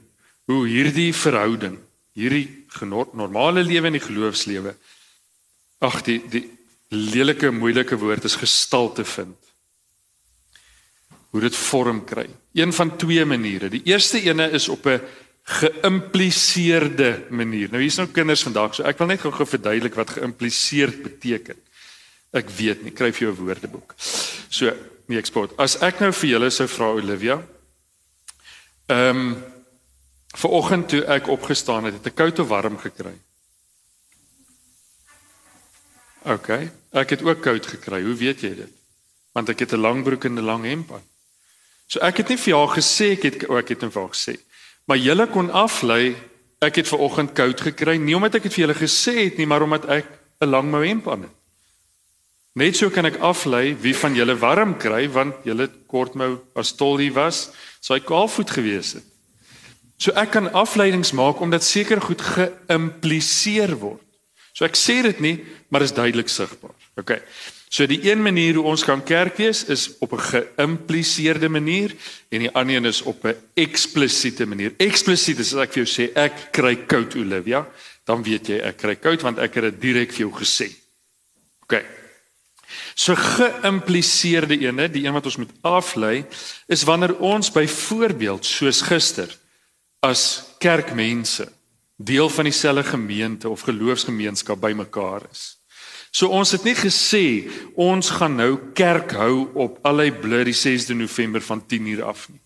hoe 0.46 0.68
hierdie 0.68 1.14
verhouding, 1.16 1.80
hierdie 2.14 2.66
normale 3.14 3.64
lewe 3.64 3.88
en 3.88 3.98
die 3.98 4.04
geloofslewe 4.04 4.76
ag 5.84 6.02
die 6.06 6.20
die 6.32 6.44
lelike 6.94 7.50
moeilike 7.52 7.98
woord 7.98 8.28
is 8.30 8.38
gestalte 8.38 9.06
vind. 9.06 9.38
Hoe 11.34 11.42
dit 11.42 11.56
vorm 11.58 12.04
kry. 12.06 12.28
Een 12.54 12.74
van 12.74 12.94
twee 13.02 13.26
maniere. 13.26 13.72
Die 13.74 13.82
eerste 13.90 14.22
ene 14.22 14.52
is 14.54 14.70
op 14.70 14.86
'n 14.86 15.02
geïmpliseerde 15.44 17.26
manier. 17.30 17.70
Nou 17.72 17.82
hier's 17.82 17.98
nou 18.00 18.08
kinders 18.08 18.44
vandag, 18.44 18.76
so 18.76 18.84
ek 18.88 18.98
wil 18.98 19.08
net 19.08 19.22
gou-gou 19.22 19.48
verduidelik 19.48 19.96
wat 20.00 20.16
geïmpliseerd 20.16 21.02
beteken. 21.04 21.60
Ek 22.34 22.50
weet 22.50 22.84
nie, 22.84 22.92
kry 22.96 23.12
vir 23.12 23.28
jou 23.28 23.34
'n 23.34 23.46
woordeboek. 23.46 23.96
So, 24.50 24.72
nie 25.08 25.18
eksport. 25.18 25.52
As 25.58 25.82
ek 25.82 26.00
nou 26.00 26.12
vir 26.12 26.30
julle 26.30 26.50
sou 26.50 26.68
vra 26.68 26.94
Olivia, 26.94 27.42
ehm 28.88 29.18
um, 29.18 29.44
Vanoggend 30.34 30.90
toe 30.90 31.04
ek 31.14 31.28
opgestaan 31.30 31.86
het, 31.86 32.00
het 32.00 32.10
ek 32.10 32.16
koud 32.18 32.40
of 32.42 32.50
warm 32.50 32.78
gekry. 32.82 33.14
OK, 36.34 36.50
ek 36.96 37.14
het 37.14 37.22
ook 37.22 37.44
koud 37.44 37.68
gekry. 37.76 38.02
Hoe 38.02 38.16
weet 38.18 38.42
jy 38.42 38.54
dit? 38.64 38.72
Want 39.38 39.52
ek 39.54 39.66
het 39.66 39.74
'n 39.74 39.84
lang 39.84 40.04
broek 40.04 40.26
en 40.26 40.40
'n 40.40 40.46
lang 40.46 40.66
hemp 40.66 40.92
aan. 40.92 41.06
So 41.88 42.00
ek 42.00 42.18
het 42.18 42.30
nie 42.30 42.38
vir 42.38 42.54
jou 42.54 42.68
gesê 42.68 43.12
ek 43.12 43.24
het 43.24 43.50
ook 43.50 43.60
ek 43.60 43.70
het 43.70 43.82
net 43.82 43.94
vir 43.94 44.10
gesê. 44.10 44.36
Maar 44.86 44.98
julle 44.98 45.28
kon 45.32 45.52
aflei 45.52 46.16
ek 46.64 46.80
het 46.80 46.88
vanoggend 46.88 47.34
koud 47.36 47.62
gekry, 47.62 47.98
nie 48.00 48.16
omdat 48.16 48.40
ek 48.40 48.48
dit 48.48 48.56
vir 48.56 48.66
julle 48.66 48.80
gesê 48.80 49.16
het 49.26 49.40
nie, 49.40 49.48
maar 49.48 49.64
omdat 49.64 49.86
ek 49.90 50.08
'n 50.42 50.50
lang 50.50 50.72
mou 50.72 50.84
hemp 50.86 51.08
aan 51.08 51.28
het. 51.28 51.36
Net 52.56 52.76
so 52.78 52.90
kan 52.90 53.06
ek 53.06 53.18
aflei 53.18 53.76
wie 53.82 53.96
van 53.96 54.14
julle 54.16 54.36
warm 54.38 54.78
kry 54.78 55.08
want 55.10 55.36
julle 55.44 55.70
kortmou 55.88 56.40
as 56.56 56.76
tollie 56.78 57.12
was, 57.14 57.50
sou 57.82 57.98
hy 57.98 58.04
kaalvoet 58.06 58.50
gewees 58.50 58.94
het. 58.94 59.04
So 59.98 60.12
ek 60.12 60.32
kan 60.32 60.52
afleidings 60.54 61.12
maak 61.12 61.42
omdat 61.42 61.64
seker 61.64 62.02
goed 62.02 62.22
geïmpliseer 62.22 63.74
word. 63.80 64.02
So 64.54 64.66
ek 64.66 64.78
sê 64.78 65.02
dit 65.02 65.20
nie, 65.20 65.46
maar 65.70 65.82
is 65.82 65.96
duidelik 65.96 66.30
sigbaar. 66.30 66.76
OK. 67.02 67.18
So 67.74 67.88
die 67.90 68.04
een 68.06 68.22
manier 68.22 68.60
hoe 68.60 68.68
ons 68.70 68.84
kan 68.86 69.02
kerk 69.02 69.40
wees 69.42 69.64
is 69.66 69.88
op 69.98 70.14
'n 70.14 70.22
geïmpliseerde 70.22 71.50
manier 71.50 71.96
en 72.30 72.40
die 72.40 72.52
ander 72.52 72.76
een 72.76 72.86
is 72.86 73.02
op 73.02 73.26
'n 73.26 73.36
eksplisiete 73.54 74.46
manier. 74.46 74.74
Eksplisiet 74.78 75.40
is 75.40 75.54
as 75.54 75.62
ek 75.64 75.74
vir 75.74 75.84
jou 75.84 75.90
sê 75.90 76.14
ek 76.14 76.52
kry 76.52 76.76
koud 76.76 77.16
Olivia, 77.16 77.68
dan 78.06 78.24
weet 78.24 78.48
jy 78.48 78.60
ek 78.62 78.78
kry 78.78 78.96
koud 78.96 79.22
want 79.22 79.40
ek 79.40 79.54
het 79.56 79.64
dit 79.64 79.82
direk 79.82 80.12
vir 80.12 80.20
jou 80.20 80.32
gesê. 80.32 80.70
OK. 81.64 81.84
So 82.96 83.16
geïmpliseerde 83.16 84.60
ene, 84.60 84.90
die 84.90 85.06
een 85.06 85.14
wat 85.14 85.26
ons 85.26 85.38
moet 85.38 85.54
aflei, 85.62 86.26
is 86.68 86.84
wanneer 86.84 87.18
ons 87.20 87.52
byvoorbeeld 87.52 88.46
soos 88.46 88.82
gister 88.82 89.38
as 90.00 90.44
kerkmense 90.60 91.52
deel 91.98 92.30
van 92.30 92.44
dieselfde 92.44 92.84
gemeente 92.84 93.50
of 93.50 93.62
geloofsgemeenskap 93.62 94.60
bymekaar 94.60 95.22
is. 95.32 95.63
So 96.14 96.30
ons 96.30 96.52
het 96.54 96.62
nie 96.68 96.76
gesê 96.78 97.50
ons 97.74 98.12
gaan 98.20 98.36
nou 98.38 98.52
kerk 98.78 99.16
hou 99.18 99.50
op 99.58 99.80
allei 99.88 100.12
blur 100.14 100.46
die 100.46 100.54
6de 100.54 100.94
November 100.94 101.42
van 101.42 101.64
10uur 101.66 102.04
af 102.06 102.28
nie. 102.30 102.42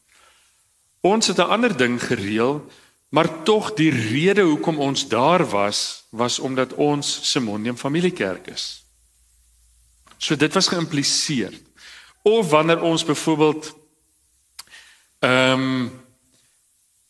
Ons 1.04 1.28
het 1.28 1.40
'n 1.40 1.52
ander 1.52 1.78
ding 1.78 2.00
gereël, 2.00 2.64
maar 3.10 3.44
tog 3.44 3.74
die 3.74 3.92
rede 3.92 4.42
hoekom 4.42 4.80
ons 4.80 5.08
daar 5.08 5.44
was, 5.50 6.08
was 6.10 6.40
omdat 6.40 6.74
ons 6.74 7.32
Simonium 7.32 7.78
familiekerk 7.78 8.48
is. 8.48 8.84
So 10.18 10.36
dit 10.36 10.54
was 10.54 10.68
geïmpliseer. 10.68 11.54
Of 12.24 12.50
wanneer 12.50 12.82
ons 12.82 13.06
byvoorbeeld 13.06 13.76
ehm 15.20 15.60
um, 15.60 15.92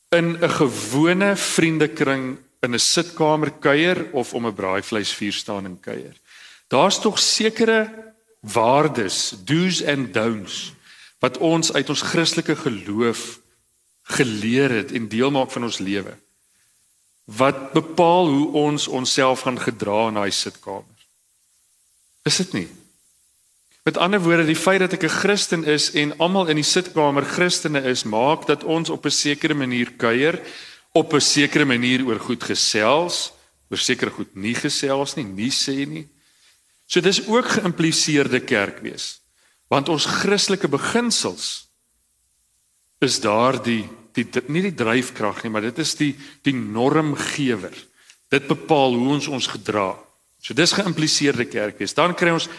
in 0.10 0.38
'n 0.42 0.50
gewone 0.50 1.36
vriendekring 1.36 2.38
in 2.60 2.74
'n 2.74 2.80
sitkamer 2.80 3.52
kuier 3.52 4.12
of 4.12 4.34
om 4.34 4.48
'n 4.48 4.54
braaivleisvuur 4.54 5.34
staan 5.34 5.66
en 5.66 5.80
kuier. 5.80 6.16
Daar's 6.68 7.00
tog 7.00 7.20
sekere 7.20 8.14
waardes, 8.42 9.36
do's 9.44 9.84
and 9.84 10.14
don'ts 10.14 10.74
wat 11.20 11.38
ons 11.42 11.74
uit 11.74 11.90
ons 11.90 12.02
Christelike 12.02 12.56
geloof 12.56 13.40
geleer 14.18 14.70
het 14.70 14.92
en 14.92 15.08
deel 15.10 15.32
maak 15.32 15.52
van 15.52 15.64
ons 15.64 15.80
lewe. 15.82 16.14
Wat 17.26 17.72
bepaal 17.74 18.30
hoe 18.30 18.52
ons 18.70 18.88
onsself 18.88 19.42
gaan 19.48 19.60
gedra 19.60 20.08
in 20.08 20.20
daai 20.20 20.32
sitkamer. 20.32 21.08
Is 22.24 22.38
dit 22.44 22.54
nie? 22.54 22.68
Met 23.88 23.98
ander 23.98 24.20
woorde, 24.20 24.46
die 24.46 24.56
feit 24.56 24.80
dat 24.84 24.94
ek 24.94 25.04
'n 25.04 25.18
Christen 25.24 25.64
is 25.64 25.92
en 25.92 26.18
almal 26.20 26.48
in 26.48 26.60
die 26.60 26.64
sitkamer 26.64 27.26
Christene 27.26 27.82
is, 27.82 28.04
maak 28.04 28.46
dat 28.48 28.64
ons 28.64 28.90
op 28.90 29.06
'n 29.06 29.12
sekere 29.12 29.54
manier 29.54 29.92
kuier, 29.98 30.40
op 30.92 31.14
'n 31.14 31.22
sekere 31.22 31.66
manier 31.66 32.06
oor 32.06 32.20
goed 32.20 32.44
gesels, 32.44 33.32
oor 33.70 33.78
sekere 33.78 34.12
goed 34.12 34.36
nie 34.36 34.56
gesels 34.56 35.16
nie, 35.16 35.24
nie 35.24 35.52
sê 35.52 35.88
nie. 35.88 36.08
So 36.88 37.04
dis 37.04 37.22
ook 37.28 37.50
geïmpliseerde 37.58 38.40
kerk 38.48 38.80
wees. 38.82 39.20
Want 39.68 39.90
ons 39.92 40.08
Christelike 40.08 40.70
beginsels 40.72 41.68
is 43.04 43.20
daardie 43.22 43.84
die, 44.18 44.26
nie 44.50 44.64
die 44.66 44.74
dryfkrag 44.74 45.44
nie, 45.44 45.52
maar 45.54 45.68
dit 45.68 45.78
is 45.84 45.94
die 46.00 46.14
die 46.48 46.56
normgewer. 46.56 47.76
Dit 48.34 48.48
bepaal 48.50 48.96
hoe 48.98 49.12
ons 49.18 49.28
ons 49.28 49.50
gedra. 49.52 49.92
So 50.42 50.56
dis 50.58 50.74
geïmpliseerde 50.74 51.46
kerk 51.52 51.78
wees. 51.82 51.94
Dan 51.94 52.16
kry 52.18 52.34
ons 52.34 52.50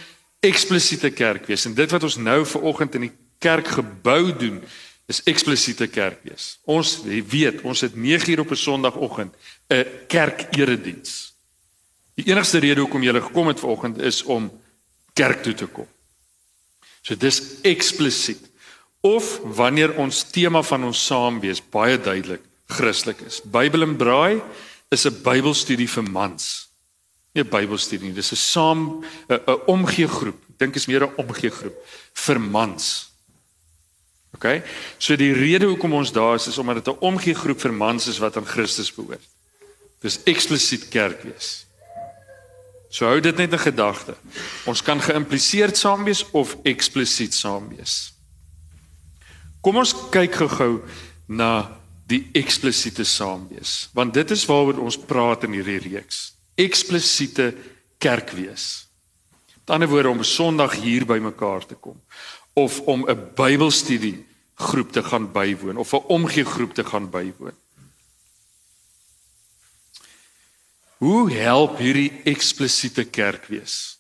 eksplisiete 0.45 1.11
kerk 1.17 1.49
wees 1.51 1.67
en 1.67 1.75
dit 1.75 1.91
wat 1.91 2.05
ons 2.07 2.21
nou 2.23 2.45
ver 2.47 2.69
oggend 2.71 2.95
in 2.95 3.09
die 3.09 3.15
kerk 3.43 3.73
gebou 3.79 4.31
doen 4.39 4.61
is 5.09 5.23
eksplisiete 5.31 5.89
kerk 5.89 6.21
wees. 6.27 6.59
Ons 6.69 6.99
weet, 7.07 7.63
ons 7.67 7.81
het 7.81 7.97
9 7.97 8.33
uur 8.33 8.45
op 8.45 8.53
'n 8.53 8.57
Sondagoggend 8.57 9.35
'n 9.71 9.85
kerkerediens. 10.07 11.33
Die 12.19 12.27
enigste 12.33 12.59
rede 12.59 12.83
hoekom 12.83 13.03
jy 13.07 13.15
gekom 13.21 13.49
het 13.53 13.61
ver 13.63 13.73
oggend 13.75 14.03
is 14.03 14.23
om 14.27 14.51
kerk 15.15 15.43
toe 15.43 15.55
te 15.55 15.67
kom. 15.67 15.87
So 17.03 17.15
dis 17.15 17.41
eksplisiet. 17.63 18.43
Of 19.01 19.39
wanneer 19.57 19.95
ons 20.03 20.25
tema 20.35 20.63
van 20.63 20.85
ons 20.85 21.07
saam 21.07 21.39
wees 21.41 21.63
baie 21.63 21.99
duidelik 21.99 22.43
Christelik 22.69 23.21
is. 23.25 23.41
Bybel 23.41 23.87
en 23.87 23.97
braai 23.97 24.43
is 24.91 25.07
'n 25.07 25.23
Bybelstudie 25.23 25.89
vir 25.89 26.03
mans 26.03 26.69
nie 27.39 27.45
'n 27.45 27.51
Bybelstudie 27.51 28.09
nie. 28.09 28.15
Dis 28.15 28.33
'n 28.33 28.37
saam 28.37 29.05
'n 29.29 29.61
omgee 29.67 30.09
groep. 30.09 30.41
Ek 30.51 30.59
dink 30.59 30.77
is 30.77 30.87
meer 30.87 31.05
'n 31.05 31.15
omgee 31.17 31.51
groep 31.51 31.77
vir 32.15 32.41
mans. 32.41 33.11
OK? 34.35 34.63
So 34.99 35.17
die 35.17 35.33
rede 35.33 35.67
hoekom 35.67 35.93
ons 35.93 36.13
daar 36.13 36.35
is 36.35 36.47
is 36.47 36.59
omdat 36.59 36.85
dit 36.85 36.95
'n 36.95 36.99
omgee 37.01 37.35
groep 37.35 37.61
vir 37.61 37.73
mans 37.73 38.07
is 38.07 38.19
wat 38.19 38.37
aan 38.37 38.47
Christus 38.47 38.93
behoort. 38.93 39.25
Dis 40.01 40.23
eksplisiet 40.25 40.89
kerk 40.89 41.23
wees. 41.23 41.67
So 42.91 43.07
hou 43.07 43.21
dit 43.21 43.37
net 43.37 43.53
in 43.53 43.59
gedagte. 43.59 44.15
Ons 44.67 44.83
kan 44.83 45.01
geïmpliseerd 45.01 45.77
saam 45.77 46.05
wees 46.05 46.25
of 46.33 46.57
eksplisiet 46.63 47.35
saam 47.35 47.69
wees. 47.69 48.13
Kom 49.61 49.77
ons 49.77 49.93
kyk 50.11 50.35
gou-gou 50.35 50.81
na 51.29 51.79
die 52.09 52.23
eksplisiete 52.39 53.05
saamwees, 53.05 53.89
want 53.97 54.15
dit 54.17 54.31
is 54.33 54.47
waaroor 54.49 54.81
ons 54.81 54.97
praat 54.97 55.45
in 55.45 55.59
hierdie 55.59 55.81
reeks. 55.85 56.33
Eksplisiete 56.59 57.51
kerkwees. 58.01 58.87
Met 59.59 59.75
ander 59.77 59.91
woorde 59.91 60.09
om 60.09 60.19
'n 60.19 60.25
Sondag 60.25 60.81
hier 60.81 61.05
bymekaar 61.05 61.67
te 61.67 61.75
kom 61.75 62.01
of 62.55 62.81
om 62.81 63.05
'n 63.05 63.35
Bybelstudie 63.35 64.25
groep 64.55 64.93
te 64.93 65.03
gaan 65.03 65.33
bywoon 65.33 65.77
of 65.77 65.93
'n 65.93 66.07
omgee 66.09 66.45
groep 66.45 66.75
te 66.75 66.85
gaan 66.85 67.11
bywoon. 67.11 67.57
Hoe 70.99 71.31
help 71.31 71.79
hierdie 71.79 72.11
eksplisiete 72.27 73.05
kerkwees 73.07 73.99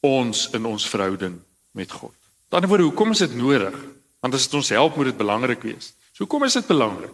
ons 0.00 0.48
in 0.56 0.64
ons 0.66 0.86
verhouding 0.88 1.36
met 1.76 1.92
God? 1.92 2.14
Met 2.48 2.58
ander 2.58 2.70
woorde, 2.70 2.86
hoekom 2.88 3.12
is 3.12 3.20
dit 3.26 3.34
nodig? 3.36 3.76
Want 4.24 4.38
as 4.38 4.46
dit 4.48 4.56
ons 4.56 4.72
help, 4.72 4.96
moet 4.96 5.10
dit 5.10 5.18
belangrik 5.20 5.66
wees. 5.68 5.92
So 6.12 6.24
hoekom 6.24 6.46
is 6.48 6.56
dit 6.56 6.66
belangrik? 6.70 7.12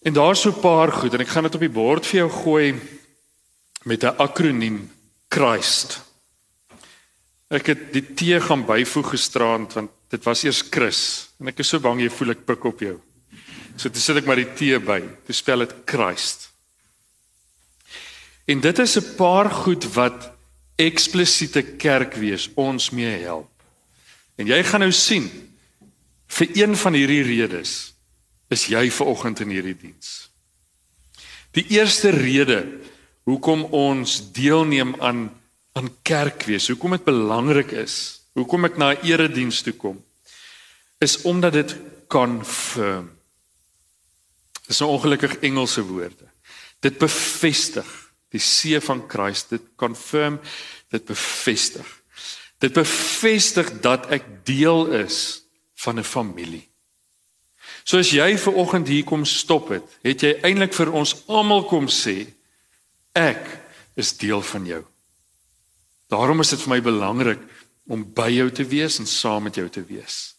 En 0.00 0.16
daar's 0.16 0.40
so 0.40 0.50
'n 0.50 0.60
paar 0.60 0.92
goed 0.92 1.14
en 1.14 1.20
ek 1.20 1.28
gaan 1.28 1.44
dit 1.44 1.54
op 1.54 1.60
die 1.60 1.68
bord 1.68 2.06
vir 2.06 2.20
jou 2.20 2.30
gooi 2.30 2.80
met 3.84 4.04
'n 4.04 4.16
akroniem 4.16 4.90
Christ. 5.28 6.00
Ek 7.50 7.66
het 7.66 7.92
die 7.92 8.14
T 8.14 8.42
gaan 8.42 8.64
byvoeg 8.64 9.10
gisteraand 9.10 9.72
want 9.72 9.90
dit 10.08 10.24
was 10.24 10.44
eers 10.44 10.62
Chris 10.70 11.28
en 11.38 11.48
ek 11.48 11.58
is 11.58 11.68
so 11.68 11.78
bang 11.78 12.00
jy 12.00 12.08
voel 12.08 12.30
ek 12.30 12.46
pik 12.46 12.64
op 12.64 12.80
jou. 12.80 13.00
So 13.76 13.88
toe 13.88 14.00
sit 14.02 14.16
ek 14.16 14.26
maar 14.26 14.40
die 14.40 14.50
T 14.54 14.78
by. 14.84 15.00
Toe 15.26 15.34
spel 15.34 15.64
dit 15.66 15.74
Christ. 15.86 16.48
En 18.50 18.60
dit 18.60 18.78
is 18.78 18.96
'n 18.98 19.14
paar 19.16 19.50
goed 19.50 19.84
wat 19.94 20.32
eksplisiete 20.76 21.62
kerk 21.76 22.14
wees 22.14 22.48
ons 22.54 22.90
mee 22.90 23.20
help. 23.22 23.50
En 24.36 24.46
jy 24.46 24.62
gaan 24.64 24.80
nou 24.80 24.92
sien 24.92 25.30
vir 26.26 26.48
een 26.54 26.76
van 26.76 26.94
hierdie 26.94 27.22
redes 27.22 27.94
is 28.48 28.66
jy 28.66 28.90
ver 28.90 29.06
oggend 29.06 29.40
in 29.40 29.50
hierdie 29.50 29.76
diens. 29.76 30.30
Die 31.52 31.66
eerste 31.68 32.10
rede 32.10 32.80
hoekom 33.24 33.64
ons 33.64 34.32
deelneem 34.32 34.94
aan 35.00 35.30
aan 35.72 35.90
kerkwees, 36.02 36.66
hoekom 36.68 36.96
dit 36.96 37.04
belangrik 37.06 37.70
is, 37.78 37.94
hoekom 38.34 38.66
ek 38.66 38.76
na 38.76 38.90
'n 38.90 39.06
erediens 39.06 39.62
toe 39.62 39.72
kom, 39.72 40.02
is 40.98 41.22
omdat 41.22 41.52
dit 41.52 41.76
confirm. 42.08 43.19
Dis 44.70 44.80
'n 44.80 44.84
ongelukkig 44.86 45.36
Engelse 45.42 45.82
woorde. 45.82 46.30
Dit 46.78 46.98
bevestig 46.98 47.88
die 48.30 48.40
see 48.40 48.80
van 48.80 49.02
Christus, 49.08 49.48
dit 49.48 49.62
confirm, 49.76 50.40
dit 50.88 51.04
bevestig. 51.04 51.86
Dit 52.58 52.72
bevestig 52.72 53.80
dat 53.80 54.06
ek 54.06 54.46
deel 54.46 54.86
is 54.86 55.42
van 55.74 55.98
'n 55.98 56.04
familie. 56.04 56.68
So 57.84 57.98
as 57.98 58.10
jy 58.10 58.38
ver 58.38 58.52
oggend 58.52 58.88
hier 58.88 59.04
kom 59.04 59.24
stop 59.24 59.68
het, 59.68 59.82
het 60.02 60.20
jy 60.20 60.38
eintlik 60.42 60.74
vir 60.74 60.92
ons 60.92 61.16
almal 61.26 61.64
kom 61.64 61.88
sê 61.88 62.26
ek 63.12 63.42
is 63.96 64.16
deel 64.16 64.42
van 64.42 64.66
jou. 64.66 64.84
Daarom 66.08 66.40
is 66.40 66.50
dit 66.50 66.60
vir 66.60 66.68
my 66.68 66.80
belangrik 66.80 67.40
om 67.86 68.04
by 68.14 68.30
jou 68.30 68.50
te 68.50 68.64
wees 68.64 68.98
en 68.98 69.06
saam 69.06 69.42
met 69.42 69.54
jou 69.54 69.68
te 69.68 69.82
wees. 69.82 70.34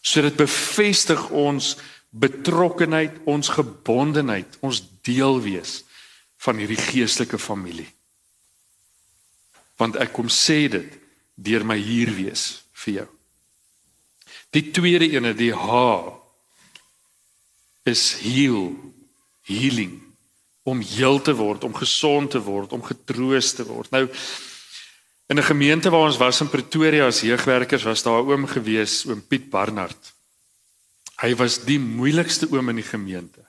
So 0.00 0.22
dit 0.22 0.36
bevestig 0.36 1.30
ons 1.30 1.76
betrokkenheid, 2.10 3.20
ons 3.28 3.50
gebondenheid, 3.52 4.56
ons 4.64 4.80
deel 5.04 5.40
wees 5.44 5.82
van 6.44 6.60
hierdie 6.60 6.80
geestelike 6.80 7.38
familie. 7.38 7.88
Want 9.78 9.98
ek 10.00 10.12
kom 10.16 10.30
sê 10.32 10.66
dit 10.72 10.98
deur 11.38 11.64
my 11.66 11.76
hier 11.78 12.10
wees 12.16 12.62
vir 12.84 12.94
jou. 13.02 13.08
Die 14.56 14.70
tweede 14.72 15.06
ene, 15.12 15.34
die 15.36 15.52
H 15.52 15.74
is 17.88 18.14
heal, 18.22 18.72
healing 19.48 19.98
om 20.68 20.80
heel 20.84 21.20
te 21.24 21.32
word, 21.36 21.64
om 21.64 21.76
gesond 21.76 22.34
te 22.34 22.40
word, 22.44 22.72
om 22.76 22.84
getroos 22.84 23.54
te 23.56 23.64
word. 23.68 23.90
Nou 23.92 24.08
in 25.28 25.38
'n 25.38 25.42
gemeente 25.42 25.90
waar 25.90 26.08
ons 26.08 26.16
was 26.16 26.40
in 26.40 26.48
Pretoria 26.48 27.06
as 27.06 27.20
jeugwerkers 27.20 27.82
was 27.82 28.02
daar 28.02 28.22
'n 28.22 28.28
oom 28.28 28.46
gewees, 28.46 29.06
oom 29.06 29.22
Piet 29.26 29.50
Barnard. 29.50 30.12
Hy 31.18 31.34
was 31.38 31.62
die 31.66 31.80
moeilikste 31.82 32.46
oom 32.52 32.70
in 32.70 32.78
die 32.78 32.86
gemeente. 32.86 33.42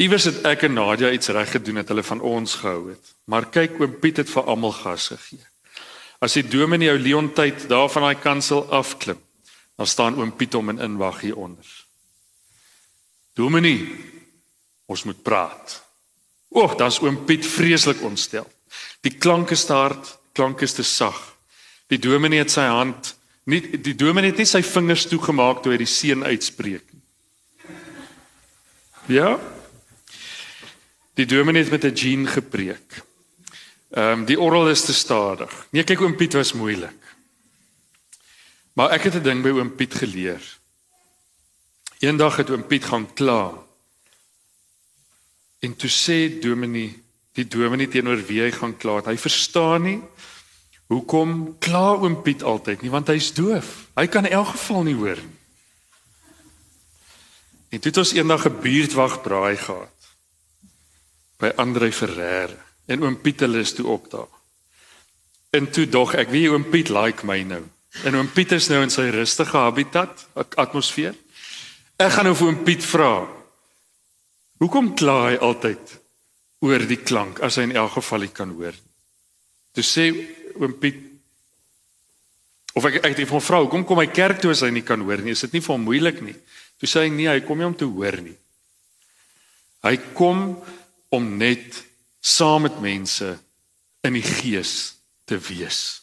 Iewers 0.00 0.24
het 0.30 0.38
ek 0.48 0.64
en 0.70 0.78
Nadia 0.78 1.10
iets 1.12 1.28
reg 1.36 1.50
gedoen 1.52 1.82
het 1.82 1.90
hulle 1.92 2.04
van 2.06 2.22
ons 2.24 2.54
gehou 2.62 2.88
het. 2.88 3.10
Maar 3.28 3.50
kyk 3.52 3.76
oom 3.80 3.98
Piet 4.00 4.22
het 4.22 4.30
vir 4.32 4.48
almal 4.48 4.72
gas 4.72 5.10
gegee. 5.12 5.44
As 6.20 6.36
die 6.36 6.46
dominee 6.48 6.88
jou 6.88 7.00
Leon 7.00 7.28
tyd 7.36 7.66
daar 7.68 7.90
van 7.92 8.06
daai 8.06 8.20
kansel 8.20 8.64
afklim, 8.72 9.20
dan 9.76 9.88
staan 9.88 10.16
oom 10.16 10.32
Piet 10.36 10.56
hom 10.56 10.72
in 10.72 10.80
inwag 10.80 11.20
hier 11.24 11.36
onder. 11.36 11.68
Dominee, 13.36 13.84
ons 14.88 15.04
moet 15.04 15.22
praat. 15.22 15.76
Oek, 16.56 16.78
dan's 16.80 17.00
oom 17.04 17.22
Piet 17.28 17.44
vreeslik 17.46 18.00
ontstel. 18.04 18.48
Die 19.04 19.12
klanke 19.20 19.56
staart, 19.56 20.16
klanke 20.32 20.64
is 20.64 20.76
te 20.76 20.84
sag. 20.84 21.18
Die 21.92 22.00
dominee 22.00 22.40
het 22.42 22.52
sy 22.52 22.64
hand 22.70 23.14
nie 23.50 23.80
die 23.82 23.94
dominee 23.94 24.32
het 24.32 24.40
nie 24.40 24.48
sy 24.48 24.62
vingers 24.62 25.06
toegemaak 25.10 25.62
toe 25.62 25.74
hy 25.74 25.80
die 25.82 25.90
seën 25.90 26.24
uitspreek 26.24 26.86
nie. 26.92 27.04
Ja. 29.10 29.34
Die 31.18 31.26
dominee 31.26 31.62
het 31.62 31.72
met 31.72 31.84
'n 31.84 31.94
jean 31.94 32.26
gepreek. 32.26 33.02
Ehm 33.90 34.20
um, 34.20 34.24
die 34.24 34.40
orgel 34.40 34.70
is 34.70 34.84
te 34.84 34.94
stadig. 34.94 35.50
Nee, 35.70 35.84
kyk 35.84 36.00
oom 36.00 36.16
Piet 36.16 36.32
was 36.32 36.52
moeilik. 36.52 37.00
Maar 38.72 38.90
ek 38.90 39.02
het 39.02 39.14
'n 39.14 39.22
ding 39.22 39.42
by 39.42 39.50
oom 39.50 39.74
Piet 39.74 39.94
geleer. 39.94 40.42
Eendag 41.98 42.36
het 42.36 42.50
oom 42.50 42.66
Piet 42.66 42.84
gaan 42.84 43.12
kla. 43.14 43.52
En 45.60 45.76
toe 45.76 45.90
sê 45.90 46.40
Dominee, 46.40 47.02
die 47.32 47.48
Dominee 47.48 47.88
teenoor 47.88 48.26
wie 48.26 48.40
hy 48.40 48.50
gaan 48.50 48.76
kla, 48.76 49.02
hy 49.04 49.16
verstaan 49.16 49.82
nie 49.82 50.00
hoekom 50.90 51.56
kla 51.62 51.94
oom 51.94 52.18
Piet 52.24 52.42
altyd 52.42 52.82
nie, 52.82 52.90
want 52.90 53.10
hy's 53.12 53.30
doof. 53.36 53.90
Hy 53.94 54.06
kan 54.10 54.26
in 54.26 54.34
elk 54.34 54.56
geval 54.56 54.88
nie 54.88 54.96
hoor 54.98 55.20
nie. 55.22 55.38
En 57.70 57.78
het 57.84 57.96
ons 58.02 58.12
eendag 58.16 58.46
'n 58.46 58.60
buurtwag 58.60 59.22
braai 59.22 59.56
gehad 59.56 59.98
by 61.38 61.52
Andre 61.56 61.92
Ferreira 61.92 62.58
en 62.86 63.02
oom 63.02 63.20
Piet 63.20 63.40
hulle 63.40 63.60
is 63.62 63.72
toe 63.72 63.86
op 63.86 64.10
daar. 64.10 64.32
En 65.50 65.70
toe 65.70 65.86
dog 65.86 66.14
ek, 66.14 66.28
wie 66.30 66.50
oom 66.50 66.64
Piet 66.70 66.88
like 66.88 67.26
my 67.26 67.42
nou? 67.42 67.62
En 68.04 68.16
oom 68.16 68.28
Piet 68.32 68.52
is 68.52 68.68
nou 68.68 68.82
in 68.82 68.90
sy 68.90 69.08
rustige 69.10 69.56
habitat, 69.56 70.26
atmosfeer. 70.34 71.14
Ek 71.96 72.12
gaan 72.12 72.24
nou 72.24 72.34
vir 72.34 72.46
oom 72.46 72.64
Piet 72.64 72.84
vra. 72.84 73.28
Hoekom 74.58 74.94
kla 74.94 75.28
hy 75.28 75.36
altyd 75.36 76.00
oor 76.60 76.86
die 76.86 77.00
klank 77.02 77.40
as 77.40 77.56
hy 77.56 77.62
in 77.62 77.76
elk 77.76 77.92
geval 77.92 78.18
nie 78.18 78.34
kan 78.34 78.50
hoor? 78.50 78.74
Toe 79.72 79.84
sê 79.86 80.10
oom 80.60 80.76
Piet 80.80 80.98
of 82.74 82.86
ek 82.86 83.00
ek 83.00 83.16
het 83.16 83.28
vir 83.28 83.36
'n 83.36 83.48
vrou, 83.48 83.62
hoekom 83.64 83.84
kom 83.84 83.98
hy 83.98 84.06
kerk 84.06 84.40
toe 84.40 84.50
as 84.50 84.62
hy 84.62 84.70
nie 84.70 84.86
kan 84.86 85.00
hoor 85.00 85.18
nie? 85.18 85.32
Is 85.32 85.40
dit 85.40 85.52
nie 85.52 85.60
vir 85.60 85.74
hom 85.74 85.84
moeilik 85.84 86.22
nie? 86.22 86.36
Toe 86.78 86.88
sê 86.88 87.00
hy 87.04 87.10
nee, 87.10 87.28
hy 87.28 87.40
kom 87.40 87.58
nie 87.58 87.66
om 87.66 87.74
te 87.76 87.84
hoor 87.84 88.20
nie. 88.22 88.36
Hy 89.82 89.96
kom 90.14 90.62
om 91.10 91.38
net 91.38 91.84
saam 92.20 92.62
met 92.62 92.80
mense 92.80 93.38
in 94.04 94.12
die 94.12 94.22
gees 94.22 94.94
te 95.26 95.38
wees. 95.38 96.02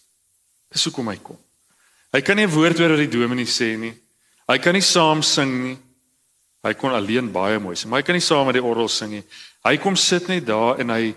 Dis 0.72 0.84
hoekom 0.86 1.08
hy 1.08 1.18
kom. 1.18 1.38
Hy 2.14 2.22
kan 2.22 2.38
nie 2.38 2.46
'n 2.46 2.52
woord 2.52 2.80
oor 2.80 2.98
die 2.98 3.08
dominee 3.08 3.46
sê 3.46 3.78
nie. 3.78 3.94
Hy 4.48 4.58
kan 4.58 4.74
nie 4.74 4.82
saam 4.82 5.22
sing 5.24 5.64
nie. 5.64 5.78
Hy 6.64 6.74
kon 6.74 6.92
alleen 6.92 7.32
baie 7.32 7.60
mooi 7.60 7.76
sing, 7.76 7.90
maar 7.90 8.00
hy 8.00 8.06
kan 8.06 8.16
nie 8.16 8.22
saam 8.22 8.46
met 8.46 8.56
die 8.56 8.64
orgel 8.64 8.90
sing 8.90 9.12
nie. 9.12 9.24
Hy 9.64 9.78
kom 9.78 9.96
sit 9.96 10.28
net 10.28 10.46
daar 10.46 10.80
en 10.80 10.90
hy 10.90 11.16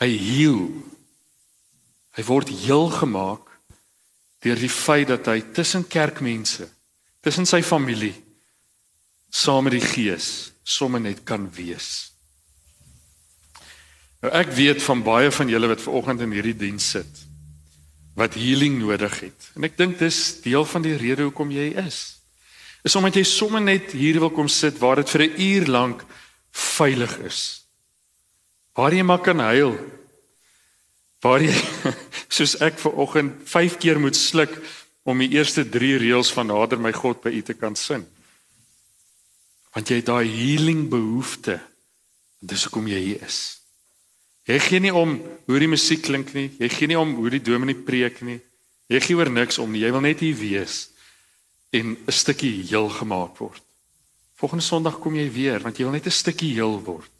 hy 0.00 0.10
heel. 0.18 0.68
Hy 2.14 2.22
word 2.22 2.48
heel 2.48 2.88
gemaak 2.94 3.50
deur 4.44 4.60
die 4.60 4.70
feit 4.70 5.08
dat 5.08 5.26
hy 5.26 5.40
tussen 5.56 5.86
kerkmense, 5.88 6.68
tussen 7.24 7.48
sy 7.48 7.62
familie 7.64 8.14
saam 9.34 9.66
met 9.66 9.74
die 9.74 9.84
Gees 9.84 10.52
sommer 10.62 11.00
net 11.02 11.24
kan 11.26 11.48
wees. 11.56 12.14
Nou 14.22 14.32
ek 14.32 14.52
weet 14.56 14.82
van 14.84 15.02
baie 15.04 15.32
van 15.34 15.50
julle 15.50 15.68
wat 15.68 15.82
ver 15.84 15.96
oggend 15.98 16.22
in 16.24 16.32
hierdie 16.32 16.56
diens 16.56 16.86
sit 16.96 17.24
wat 18.14 18.36
healing 18.38 18.76
nodig 18.78 19.14
het. 19.24 19.48
En 19.58 19.66
ek 19.66 19.74
dink 19.74 19.98
dis 19.98 20.18
deel 20.44 20.62
van 20.70 20.84
die 20.84 20.94
rede 20.94 21.26
hoekom 21.26 21.50
jy 21.50 21.72
is. 21.82 22.20
Is 22.86 22.94
omdat 22.94 23.18
jy 23.18 23.24
sommer 23.26 23.62
net 23.64 23.90
hier 23.96 24.20
wil 24.22 24.30
kom 24.30 24.46
sit 24.46 24.78
waar 24.78 25.02
dit 25.02 25.10
vir 25.10 25.22
'n 25.26 25.40
uur 25.40 25.66
lank 25.66 26.04
veilig 26.52 27.18
is. 27.26 27.66
Waar 28.74 28.94
jy 28.94 29.02
maar 29.02 29.18
kan 29.18 29.38
huil. 29.38 29.74
Waar 31.24 31.40
jy 31.40 31.54
soos 32.36 32.58
ek 32.60 32.76
ver 32.82 32.98
oggend 33.00 33.44
5 33.48 33.78
keer 33.80 34.00
moet 34.00 34.16
sluk 34.16 34.52
om 35.08 35.20
die 35.24 35.32
eerste 35.38 35.64
3 35.64 35.96
reëls 36.02 36.32
van 36.36 36.50
Nader 36.52 36.80
my 36.80 36.92
God 36.92 37.22
by 37.24 37.32
U 37.32 37.42
te 37.42 37.56
kan 37.56 37.76
sing. 37.76 38.04
Want 39.72 39.88
jy 39.88 40.02
het 40.02 40.10
daai 40.10 40.28
healing 40.28 40.84
behoefte. 40.92 41.58
Dis 42.44 42.66
hoekom 42.68 42.90
jy 42.92 43.00
hier 43.00 43.24
is. 43.24 43.38
Jy 44.44 44.58
gee 44.60 44.80
nie 44.84 44.92
om 44.92 45.16
hoe 45.48 45.60
die 45.60 45.70
musiek 45.72 46.02
klink 46.04 46.34
nie. 46.36 46.50
Jy 46.60 46.68
gee 46.68 46.90
nie 46.92 47.00
om 47.00 47.14
hoe 47.16 47.30
die 47.32 47.42
dominee 47.42 47.80
preek 47.86 48.20
nie. 48.26 48.42
Jy 48.92 49.00
gee 49.00 49.16
oor 49.16 49.32
niks 49.32 49.58
om 49.62 49.72
nie. 49.72 49.80
Jy 49.86 49.92
wil 49.96 50.04
net 50.04 50.20
hier 50.20 50.36
wees 50.36 50.90
en 51.74 51.96
'n 51.96 52.12
stukkie 52.12 52.62
heel 52.68 52.88
gemaak 52.88 53.40
word. 53.40 53.62
Volgende 54.36 54.64
Sondag 54.64 55.00
kom 55.00 55.16
jy 55.16 55.30
weer 55.32 55.60
want 55.60 55.78
jy 55.78 55.84
wil 55.84 55.96
net 55.96 56.06
'n 56.06 56.10
stukkie 56.10 56.52
heel 56.54 56.78
word. 56.84 57.10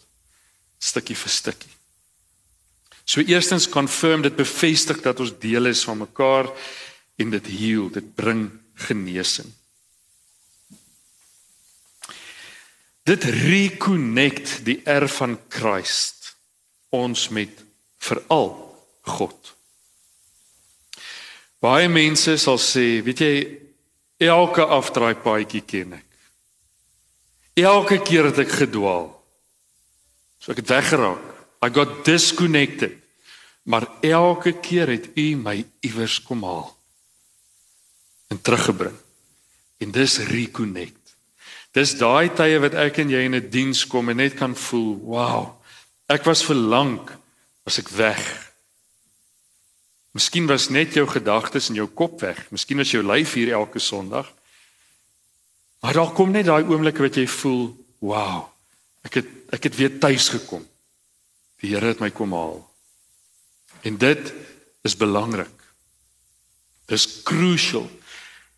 Stukkie 0.78 1.16
vir 1.16 1.30
stukkie. 1.30 1.73
So 3.04 3.20
eerstens 3.20 3.68
confirm 3.68 4.22
dit 4.24 4.36
bevestig 4.36 5.02
dat 5.04 5.20
ons 5.20 5.34
deel 5.38 5.68
is 5.70 5.84
van 5.84 6.00
mekaar 6.00 6.48
en 7.20 7.30
dit 7.30 7.46
heal, 7.46 7.90
dit 7.92 8.14
bring 8.16 8.48
genesing. 8.88 9.50
Dit 13.04 13.24
reconnect 13.28 14.62
die 14.64 14.80
erf 14.88 15.20
van 15.20 15.36
Christus 15.52 16.14
ons 16.94 17.28
met 17.34 17.64
veral 17.98 18.52
God. 19.02 19.50
Baie 21.64 21.88
mense 21.88 22.36
sal 22.38 22.60
sê, 22.60 23.00
weet 23.04 23.22
jy, 23.24 23.34
elke 24.30 24.64
afdraai 24.76 25.16
paadjie 25.24 25.64
ken 25.66 25.96
ek. 25.98 26.10
Elke 27.64 28.00
keer 28.04 28.30
het 28.30 28.40
ek 28.44 28.52
gedwaal. 28.62 29.08
So 30.42 30.52
ek 30.52 30.62
het 30.62 30.74
weggeraak. 30.74 31.33
I 31.64 31.70
got 31.72 32.04
disconnected. 32.04 33.00
Maar 33.64 33.88
elke 34.00 34.52
keer 34.60 34.88
het 34.92 35.08
U 35.16 35.36
my 35.40 35.64
iewers 35.80 36.18
kom 36.22 36.42
haal 36.44 36.68
en 38.28 38.40
teruggebring. 38.40 38.96
En 39.80 39.90
dis 39.90 40.18
reconnect. 40.28 41.14
Dis 41.72 41.94
daai 41.98 42.28
tye 42.36 42.60
wat 42.60 42.76
ek 42.78 43.00
en 43.02 43.10
jy 43.10 43.24
in 43.24 43.34
'n 43.34 43.50
diens 43.50 43.86
kom 43.86 44.08
en 44.08 44.16
net 44.16 44.34
kan 44.34 44.54
voel, 44.54 44.98
wow, 45.00 45.60
ek 46.06 46.24
was 46.24 46.44
vir 46.44 46.54
lank 46.56 47.16
was 47.64 47.78
ek 47.78 47.88
weg. 47.88 48.52
Miskien 50.12 50.46
was 50.46 50.68
net 50.68 50.94
jou 50.94 51.06
gedagtes 51.06 51.68
in 51.68 51.74
jou 51.74 51.88
kop 51.88 52.20
weg. 52.20 52.50
Miskien 52.50 52.76
was 52.78 52.90
jou 52.90 53.02
lyf 53.02 53.32
hier 53.32 53.52
elke 53.52 53.78
Sondag. 53.78 54.32
Maar 55.80 55.92
daar 55.92 56.12
kom 56.12 56.30
net 56.30 56.46
daai 56.46 56.62
oomblik 56.62 56.98
wat 56.98 57.16
jy 57.16 57.26
voel, 57.26 57.74
wow, 57.98 58.46
ek 59.02 59.14
het 59.14 59.26
ek 59.50 59.62
het 59.62 59.76
weer 59.76 59.98
tuis 59.98 60.28
gekom. 60.28 60.64
Die 61.64 61.72
Here 61.72 61.94
het 61.94 62.02
my 62.02 62.10
kom 62.12 62.34
haal. 62.36 62.60
En 63.88 63.96
dit 63.96 64.32
is 64.84 64.96
belangrik. 65.00 65.52
Dis 66.92 67.22
crucial 67.24 67.88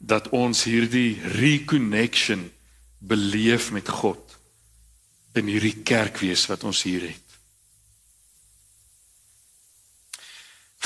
dat 0.03 0.27
ons 0.35 0.64
hierdie 0.66 1.14
reconnection 1.38 2.49
beleef 2.99 3.71
met 3.71 3.88
God 3.88 4.35
in 5.38 5.47
hierdie 5.47 5.77
kerkwees 5.87 6.49
wat 6.51 6.64
ons 6.66 6.83
hier 6.88 7.07
het. 7.07 7.23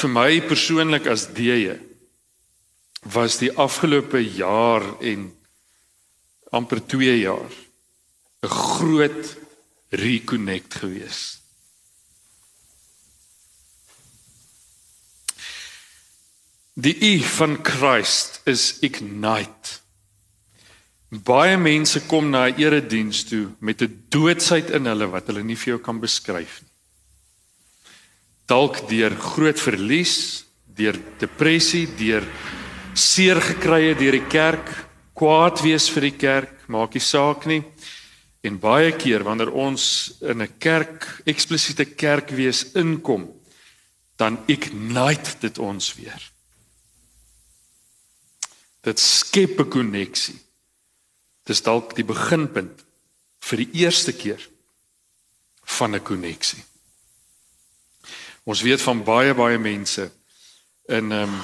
Vir 0.01 0.13
my 0.13 0.29
persoonlik 0.45 1.09
as 1.09 1.29
deeye 1.33 1.79
was 3.15 3.39
die 3.41 3.53
afgelope 3.57 4.21
jaar 4.21 4.85
en 5.01 5.31
amper 6.53 6.85
2 6.85 7.21
jaar 7.21 7.53
'n 8.45 8.49
groot 8.49 9.37
reconnect 9.89 10.75
gewees. 10.75 11.41
Die 16.75 16.95
U 16.95 17.19
van 17.23 17.59
Christ 17.67 18.41
is 18.47 18.79
ignite. 18.81 19.81
Baie 21.11 21.57
mense 21.59 22.05
kom 22.07 22.31
na 22.31 22.47
'n 22.47 22.55
erediens 22.63 23.25
toe 23.25 23.51
met 23.59 23.83
'n 23.83 24.07
doodsheid 24.09 24.71
in 24.71 24.87
hulle 24.87 25.11
wat 25.11 25.27
hulle 25.27 25.43
nie 25.43 25.57
vir 25.57 25.75
jou 25.75 25.79
kan 25.79 25.99
beskryf 26.01 26.63
nie. 26.63 26.71
Dalk 28.47 28.89
deur 28.89 29.11
groot 29.11 29.61
verlies, 29.61 30.45
deur 30.65 30.97
depressie, 31.19 31.87
deur 31.87 32.23
seer 32.95 33.41
gekry 33.41 33.89
het 33.89 33.99
deur 33.99 34.13
die 34.13 34.29
kerk, 34.29 34.87
kwaad 35.15 35.61
wees 35.63 35.91
vir 35.91 36.03
die 36.03 36.17
kerk, 36.17 36.69
maak 36.69 36.95
nie 36.95 37.03
saak 37.03 37.47
nie. 37.47 37.65
En 38.43 38.59
baie 38.59 38.93
keer 38.93 39.25
wanneer 39.25 39.51
ons 39.51 40.13
in 40.21 40.43
'n 40.43 40.59
kerk, 40.59 41.23
eksplisiete 41.27 41.85
kerk 41.97 42.31
wees 42.31 42.73
inkom, 42.75 43.29
dan 44.17 44.39
ignite 44.47 45.35
dit 45.41 45.59
ons 45.59 45.95
weer. 45.95 46.30
Dit 48.83 48.99
skep 48.99 49.61
'n 49.61 49.69
koneksie 49.69 50.41
Dis 51.51 51.63
dalk 51.67 51.97
die 51.99 52.07
beginpunt 52.07 52.85
vir 53.49 53.63
die 53.65 53.83
eerste 53.83 54.13
keer 54.13 54.43
van 55.79 55.95
'n 55.95 56.03
koneksie. 56.03 56.63
Ons 58.45 58.63
weet 58.63 58.83
van 58.83 59.05
baie 59.05 59.35
baie 59.35 59.59
mense 59.59 60.11
in 60.89 61.13
um, 61.13 61.35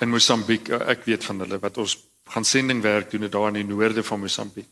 in 0.00 0.10
Mosambiek, 0.10 0.68
eh, 0.68 0.92
ek 0.92 1.04
weet 1.04 1.24
van 1.24 1.40
hulle 1.40 1.58
wat 1.58 1.78
ons 1.78 1.96
gaan 2.28 2.44
sendingwerk 2.44 3.10
doen 3.10 3.30
daar 3.30 3.48
in 3.48 3.54
die 3.54 3.74
noorde 3.74 4.02
van 4.02 4.20
Mosambiek. 4.20 4.68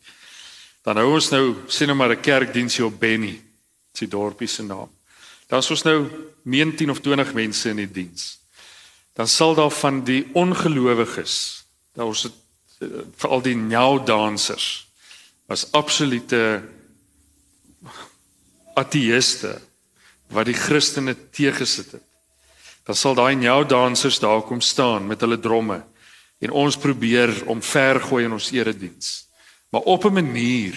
Dan 0.83 0.97
hou 0.97 1.15
ons 1.15 1.31
nou 1.31 1.57
sien 1.69 1.87
nou 1.87 1.97
maar 1.97 2.11
'n 2.11 2.21
kerkdiensie 2.21 2.85
op 2.85 3.01
Benny, 3.01 3.41
sy 3.95 4.07
dorpie 4.07 4.49
se 4.49 4.63
naam. 4.63 4.91
Dan 5.49 5.59
is 5.59 5.71
ons 5.71 5.83
nou 5.83 6.11
19 6.43 6.91
of 6.91 7.01
20 7.01 7.33
mense 7.35 7.69
in 7.69 7.77
die 7.77 7.91
diens. 7.91 8.39
Dan 9.13 9.29
sal 9.29 9.55
daar 9.55 9.71
van 9.71 10.05
die 10.05 10.29
ongelowiges, 10.35 11.64
daar 11.95 12.11
ons 12.11 12.23
het 12.27 12.41
vir 13.17 13.31
al 13.31 13.43
die 13.45 13.57
nou 13.57 14.03
dansers 14.05 14.87
was 15.47 15.67
absolute 15.77 16.63
ateëste 18.75 19.55
wat 20.35 20.49
die 20.49 20.57
Christene 20.57 21.15
teëgesit 21.15 21.93
het. 21.99 22.07
Dan 22.85 22.97
sal 22.99 23.17
daai 23.17 23.37
nou 23.39 23.63
dansers 23.69 24.19
daar 24.21 24.43
kom 24.45 24.61
staan 24.61 25.07
met 25.07 25.21
hulle 25.25 25.39
dromme 25.41 25.83
en 26.45 26.51
ons 26.51 26.77
probeer 26.77 27.33
om 27.49 27.63
ver 27.63 28.01
gooi 28.01 28.25
in 28.27 28.35
ons 28.37 28.51
erediens. 28.53 29.29
Maar 29.71 29.81
op 29.81 30.05
'n 30.05 30.13
manier 30.13 30.75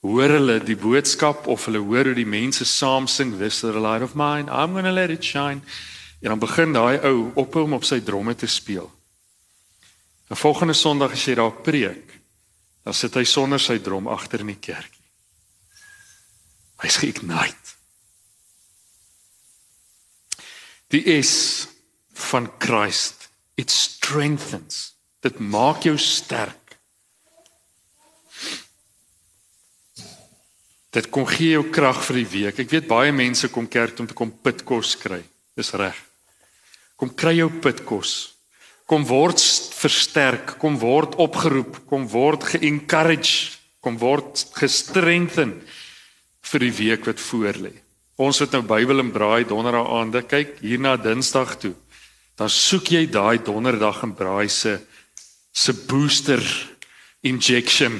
hoor 0.00 0.28
hulle 0.28 0.58
die 0.64 0.76
boodskap 0.76 1.46
of 1.46 1.64
hulle 1.64 1.78
hoor 1.78 2.04
hoe 2.04 2.14
die 2.14 2.26
mense 2.26 2.64
saam 2.64 3.06
sing 3.06 3.38
this 3.38 3.60
the 3.60 3.80
light 3.80 4.02
of 4.02 4.14
mine 4.14 4.50
I'm 4.50 4.72
going 4.72 4.84
to 4.84 4.92
let 4.92 5.10
it 5.10 5.24
shine. 5.24 5.60
En 6.20 6.28
dan 6.28 6.38
begin 6.38 6.72
daai 6.72 6.98
ou 6.98 7.30
op 7.34 7.54
hom 7.54 7.72
op 7.72 7.84
sy 7.84 8.00
dromme 8.00 8.34
te 8.34 8.46
speel. 8.46 8.95
En 10.26 10.36
volgende 10.36 10.74
Sondag 10.74 11.14
as 11.14 11.24
jy 11.26 11.36
daar 11.38 11.54
preek, 11.62 12.16
dan 12.86 12.94
sit 12.94 13.14
hy 13.14 13.24
sonder 13.26 13.62
sy 13.62 13.78
drom 13.82 14.08
agter 14.10 14.42
in 14.42 14.50
die 14.50 14.60
kerkie. 14.62 15.04
Hy's 16.82 16.98
geignite. 17.02 17.74
Die 20.94 21.02
is 21.16 21.32
van 22.26 22.50
Christ. 22.62 23.28
It 23.56 23.72
strengthens. 23.72 24.94
Dit 25.24 25.38
maak 25.38 25.86
jou 25.86 25.96
sterk. 25.98 26.76
Dit 30.94 31.10
kom 31.12 31.26
gee 31.28 31.56
jou 31.56 31.64
krag 31.72 31.98
vir 32.06 32.20
die 32.22 32.28
week. 32.34 32.60
Ek 32.62 32.70
weet 32.70 32.90
baie 32.90 33.12
mense 33.14 33.50
kom 33.52 33.66
kerk 33.68 33.98
om 34.00 34.08
te 34.10 34.16
kom 34.16 34.30
pitkos 34.30 34.94
kry. 35.00 35.22
Dis 35.56 35.74
reg. 35.76 35.96
Kom 36.96 37.12
kry 37.18 37.34
jou 37.40 37.50
pitkos 37.60 38.35
kom 38.86 39.06
word 39.06 39.42
versterk, 39.76 40.56
kom 40.62 40.78
word 40.78 41.16
opgeroep, 41.22 41.82
kom 41.90 42.06
word 42.10 42.46
ge-encourage, 42.52 43.58
kom 43.82 43.98
word 43.98 44.46
gestrengthen 44.54 45.56
vir 46.46 46.62
die 46.62 46.74
week 46.74 47.08
wat 47.10 47.22
voorlê. 47.22 47.72
Ons 48.16 48.40
het 48.40 48.54
nou 48.54 48.62
Bybel 48.64 49.02
en 49.02 49.10
braai 49.12 49.44
donderdag 49.44 49.90
aande, 49.92 50.22
kyk 50.24 50.60
hier 50.62 50.80
na 50.80 50.94
Dinsdag 50.96 51.56
toe. 51.60 51.74
Dan 52.38 52.52
soek 52.52 52.92
jy 52.94 53.04
daai 53.10 53.42
donderdag 53.44 54.04
en 54.06 54.14
braai 54.16 54.48
se 54.48 54.78
se 55.56 55.72
booster 55.88 56.42
injection 57.24 57.94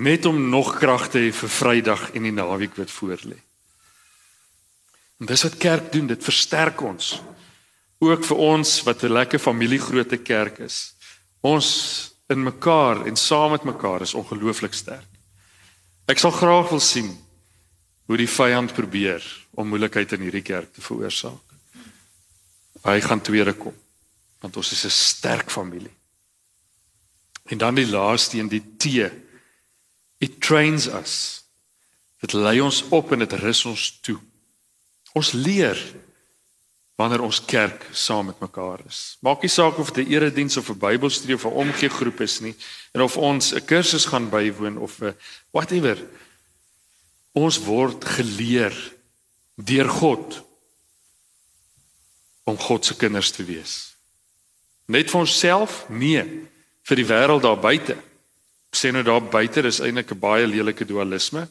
net 0.00 0.24
om 0.24 0.38
nog 0.48 0.78
krag 0.78 1.10
te 1.12 1.20
hê 1.20 1.32
vir 1.36 1.50
Vrydag 1.52 2.06
en 2.16 2.24
die 2.24 2.32
naweek 2.32 2.78
wat 2.80 2.88
voorlê. 2.94 3.36
En 5.20 5.28
dis 5.28 5.44
wat 5.44 5.58
kerk 5.60 5.90
doen, 5.92 6.08
dit 6.08 6.24
versterk 6.24 6.80
ons 6.80 7.18
ook 8.00 8.24
vir 8.24 8.36
ons 8.36 8.82
wat 8.82 9.02
'n 9.04 9.12
lekker 9.12 9.38
familiegrootte 9.38 10.16
kerk 10.16 10.58
is. 10.58 10.94
Ons 11.40 11.68
in 12.28 12.42
mekaar 12.42 13.06
en 13.06 13.16
saam 13.16 13.50
met 13.50 13.64
mekaar 13.64 14.00
is 14.00 14.14
ongelooflik 14.14 14.74
sterk. 14.74 15.08
Ek 16.06 16.18
sal 16.18 16.30
graag 16.30 16.68
wil 16.68 16.80
sien 16.80 17.18
hoe 18.06 18.16
die 18.16 18.28
vyand 18.28 18.72
probeer 18.74 19.46
om 19.50 19.68
moeilikheid 19.68 20.12
in 20.12 20.20
hierdie 20.20 20.42
kerk 20.42 20.72
te 20.74 20.80
veroorsaak. 20.80 21.46
Hy 22.82 23.00
gaan 23.00 23.20
tweede 23.20 23.52
kom 23.52 23.76
want 24.40 24.56
ons 24.56 24.72
is 24.72 24.84
'n 24.84 24.90
sterk 24.90 25.50
familie. 25.50 25.92
En 27.44 27.58
dan 27.58 27.74
die 27.74 27.86
laaste 27.86 28.38
een 28.38 28.48
die 28.48 28.64
T. 28.76 29.12
It 30.18 30.40
trains 30.40 30.86
us. 30.86 31.44
Dit 32.20 32.32
lei 32.32 32.60
ons 32.60 32.82
op 32.88 33.12
en 33.12 33.18
dit 33.18 33.32
rus 33.32 33.64
ons 33.64 33.98
toe. 34.00 34.18
Ons 35.12 35.32
leer 35.32 35.94
wanneer 37.00 37.22
ons 37.24 37.40
kerk 37.48 37.86
saam 37.96 38.28
met 38.28 38.42
mekaar 38.44 38.82
is. 38.84 39.16
Maak 39.24 39.40
nie 39.42 39.52
saak 39.52 39.78
of 39.80 39.92
dit 39.96 40.06
'n 40.06 40.12
erediens 40.12 40.56
of 40.56 40.68
'n 40.68 40.78
Bybelstudie 40.78 41.34
of 41.34 41.44
'n 41.44 41.60
omgee 41.64 41.88
groep 41.88 42.20
is 42.20 42.40
nie 42.40 42.54
en 42.92 43.00
of 43.00 43.16
ons 43.16 43.54
'n 43.54 43.64
kursus 43.64 44.04
gaan 44.04 44.28
bywoon 44.28 44.78
of 44.78 45.00
'n 45.00 45.16
whatever. 45.50 45.96
Ons 47.32 47.58
word 47.58 48.04
geleer 48.04 48.74
deur 49.56 49.88
God 49.88 50.42
om 52.44 52.58
God 52.58 52.84
se 52.84 52.96
kinders 52.96 53.30
te 53.30 53.44
wees. 53.44 53.94
Net 54.86 55.10
vir 55.10 55.20
onsself? 55.20 55.86
Nee. 55.88 56.48
vir 56.90 56.96
die 56.98 57.06
wêreld 57.06 57.44
daar 57.44 57.60
buite. 57.60 57.94
Ek 58.70 58.78
sê 58.78 58.90
nou 58.90 59.02
daar 59.06 59.22
buite 59.22 59.62
is 59.66 59.80
eintlik 59.80 60.12
'n 60.12 60.18
baie 60.18 60.46
lelike 60.46 60.84
dualisme. 60.84 61.48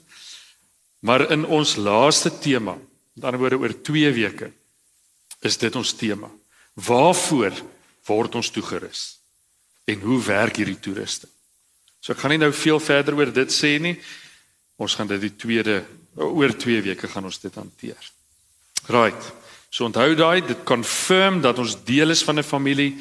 Maar 1.02 1.32
in 1.32 1.46
ons 1.46 1.76
laaste 1.76 2.30
tema, 2.40 2.78
ander 3.22 3.40
woorde 3.40 3.58
oor 3.58 3.74
2 3.82 4.12
weke, 4.12 4.52
is 5.42 5.58
dit 5.58 5.76
ons 5.76 5.94
tema. 5.94 6.30
Waarvoor 6.74 7.54
word 8.08 8.36
ons 8.36 8.50
toegerus? 8.50 9.20
En 9.90 10.02
hoe 10.02 10.20
werk 10.24 10.60
hierdie 10.62 10.80
toerusting? 10.80 11.32
So 12.00 12.14
ek 12.14 12.22
gaan 12.22 12.36
nie 12.36 12.42
nou 12.42 12.52
veel 12.56 12.80
verder 12.80 13.18
oor 13.18 13.32
dit 13.34 13.52
sê 13.52 13.76
nie. 13.82 13.98
Ons 14.80 14.96
gaan 14.96 15.10
dit 15.10 15.22
die 15.28 15.36
tweede 15.36 15.82
oor 16.16 16.54
2 16.56 16.82
weke 16.86 17.10
gaan 17.12 17.28
ons 17.28 17.40
dit 17.42 17.56
hanteer. 17.56 18.00
Right. 18.88 19.20
So 19.70 19.86
onthou 19.86 20.16
daai, 20.18 20.42
dit 20.42 20.64
confirm 20.66 21.42
dat 21.44 21.60
ons 21.60 21.76
deel 21.86 22.16
is 22.16 22.24
van 22.24 22.40
'n 22.40 22.44
familie. 22.44 22.98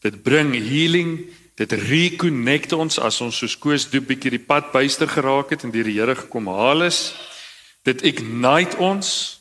Dit 0.00 0.22
bring 0.22 0.54
healing, 0.54 1.30
dit 1.54 1.72
reconnect 1.72 2.72
ons 2.72 2.98
as 2.98 3.20
ons 3.20 3.36
soos 3.36 3.58
Koos 3.58 3.90
doop 3.90 4.06
bietjie 4.06 4.30
die 4.30 4.46
pad 4.46 4.72
byster 4.72 5.08
geraak 5.08 5.50
het 5.50 5.64
en 5.64 5.70
deur 5.70 5.84
die 5.84 5.98
Here 5.98 6.14
gekom 6.14 6.46
haal 6.46 6.82
is. 6.82 7.14
Dit 7.82 8.02
ignite 8.02 8.76
ons. 8.78 9.37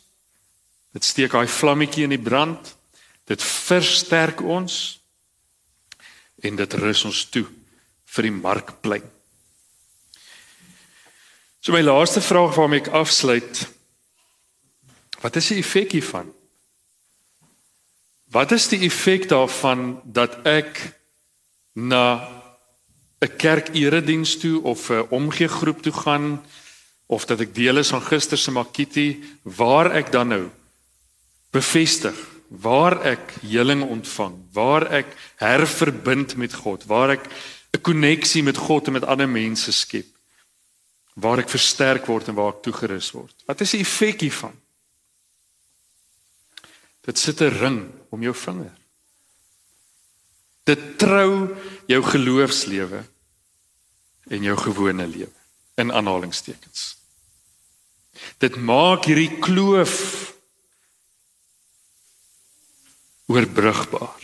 Dit 0.98 1.06
steek 1.06 1.36
daai 1.36 1.46
vlammetjie 1.46 2.08
in 2.08 2.16
die 2.16 2.22
brand. 2.22 2.72
Dit 3.30 3.44
versterk 3.46 4.42
ons 4.42 4.98
en 6.42 6.58
dit 6.58 6.74
rus 6.82 7.04
ons 7.06 7.20
toe 7.30 7.44
vir 8.16 8.26
die 8.26 8.34
markplein. 8.34 9.06
So 11.62 11.76
my 11.76 11.84
laaste 11.84 12.24
vraag 12.26 12.58
waarmee 12.58 12.82
ek 12.82 12.90
afsluit. 12.98 13.62
Wat 15.22 15.38
is 15.38 15.52
die 15.54 15.60
effek 15.62 15.94
hiervan? 16.00 16.34
Wat 18.34 18.58
is 18.58 18.66
die 18.74 18.82
effek 18.90 19.30
daarvan 19.30 20.00
dat 20.04 20.42
ek 20.50 20.82
na 21.78 22.26
'n 23.22 23.38
kerk 23.38 23.70
erediens 23.78 24.38
toe 24.42 24.64
of 24.64 24.90
'n 24.90 25.06
omgee 25.14 25.48
groep 25.48 25.82
toe 25.82 25.94
gaan 25.94 26.42
of 27.06 27.26
dat 27.26 27.40
ek 27.40 27.54
deel 27.54 27.78
is 27.78 27.94
van 27.94 28.02
gister 28.02 28.38
se 28.38 28.52
makiti 28.52 29.24
waar 29.44 29.94
ek 29.94 30.12
dan 30.12 30.28
nou 30.28 30.48
bevestig 31.58 32.18
waar 32.48 32.96
ek 33.04 33.34
heling 33.44 33.84
ontvang, 33.84 34.36
waar 34.56 34.88
ek 35.02 35.10
herverbind 35.42 36.38
met 36.40 36.54
God, 36.54 36.86
waar 36.88 37.18
ek 37.18 37.28
'n 37.74 37.82
koneksie 37.82 38.44
met 38.44 38.58
God 38.58 38.88
en 38.88 38.94
met 38.94 39.04
ander 39.04 39.28
mense 39.30 39.72
skep, 39.72 40.08
waar 41.16 41.40
ek 41.40 41.50
versterk 41.50 42.06
word 42.06 42.28
en 42.28 42.36
waar 42.36 42.54
ek 42.56 42.64
toegerus 42.64 43.12
word. 43.12 43.36
Wat 43.46 43.62
is 43.62 43.72
die 43.72 43.82
effek 43.82 44.22
hiervan? 44.22 44.56
Dit 47.02 47.18
sit 47.18 47.42
'n 47.42 47.58
ring 47.60 47.92
om 48.10 48.22
jou 48.22 48.34
vinger. 48.34 48.76
Dit 50.64 51.00
trou 51.00 51.56
jou 51.88 52.04
geloofslewe 52.04 53.04
en 54.30 54.44
jou 54.44 54.58
gewone 54.58 55.08
lewe 55.08 55.38
in 55.76 55.92
aanhalingstekens. 55.92 56.98
Dit 58.38 58.56
maak 58.56 59.06
hierdie 59.06 59.40
kloof 59.40 60.37
oorbrugbaar. 63.28 64.24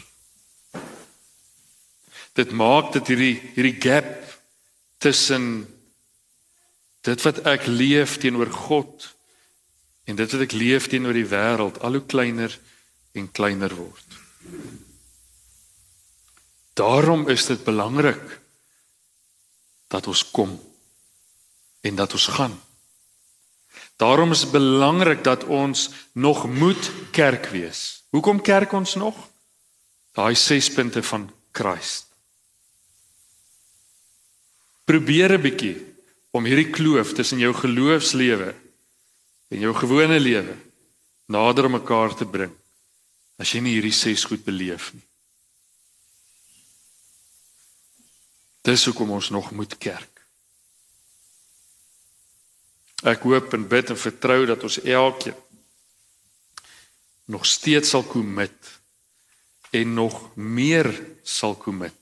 Dit 2.34 2.52
maak 2.52 2.94
dat 2.96 3.08
hierdie 3.12 3.36
hierdie 3.54 3.78
gap 3.84 4.10
tussen 5.04 5.68
dit 7.04 7.26
wat 7.28 7.44
ek 7.50 7.68
leef 7.68 8.18
teenoor 8.24 8.50
God 8.50 9.10
en 10.08 10.18
dit 10.20 10.36
wat 10.36 10.46
ek 10.48 10.56
leef 10.56 10.88
teenoor 10.92 11.16
die 11.16 11.28
wêreld 11.28 11.80
al 11.84 12.00
hoe 12.00 12.06
kleiner 12.08 12.56
en 13.13 13.30
kleiner 13.32 13.76
word. 13.76 14.20
Daarom 16.74 17.28
is 17.30 17.46
dit 17.46 17.62
belangrik 17.63 18.39
dat 19.94 20.08
ons 20.10 20.24
kom 20.32 20.56
en 21.84 21.96
dat 21.96 22.16
ons 22.18 22.28
gaan. 22.34 22.56
Daarom 24.02 24.32
is 24.32 24.48
dit 24.48 24.56
belangrik 24.56 25.22
dat 25.24 25.44
ons 25.44 25.89
nog 26.12 26.48
moet 26.50 26.92
kerk 27.12 27.52
wees. 27.54 28.03
Hoekom 28.13 28.41
kerk 28.45 28.71
ons 28.78 28.93
nog? 29.02 29.17
Daai 30.13 30.36
6 30.38 30.69
punte 30.76 31.02
van 31.04 31.32
Christus. 31.52 32.06
Probeer 34.86 35.34
'n 35.34 35.41
bietjie 35.41 35.76
om 36.32 36.45
hierdie 36.45 36.69
kloof 36.69 37.13
tussen 37.13 37.39
jou 37.39 37.54
geloofslewe 37.54 38.54
en 39.47 39.60
jou 39.60 39.73
gewone 39.73 40.19
lewe 40.19 40.56
nader 41.26 41.63
aan 41.63 41.71
mekaar 41.71 42.15
te 42.15 42.26
bring. 42.26 42.54
As 43.38 43.52
jy 43.52 43.60
nie 43.60 43.73
hierdie 43.73 43.97
6 43.97 44.23
goed 44.23 44.43
beleef 44.43 44.93
nie. 44.93 45.08
Dis 48.62 48.86
hoekom 48.86 49.12
ons 49.12 49.30
nog 49.30 49.52
moet 49.52 49.78
kerk. 49.78 50.21
Ek 53.04 53.23
hoop 53.23 53.54
en 53.54 53.67
bid 53.67 53.89
en 53.89 53.97
vertrou 53.97 54.45
dat 54.45 54.63
ons 54.63 54.80
elkeen 54.80 55.43
nog 57.26 57.46
steeds 57.46 57.90
sal 57.90 58.04
commit 58.08 58.80
en 59.72 59.94
nog 59.94 60.36
meer 60.36 60.90
sal 61.24 61.58
commit 61.58 61.96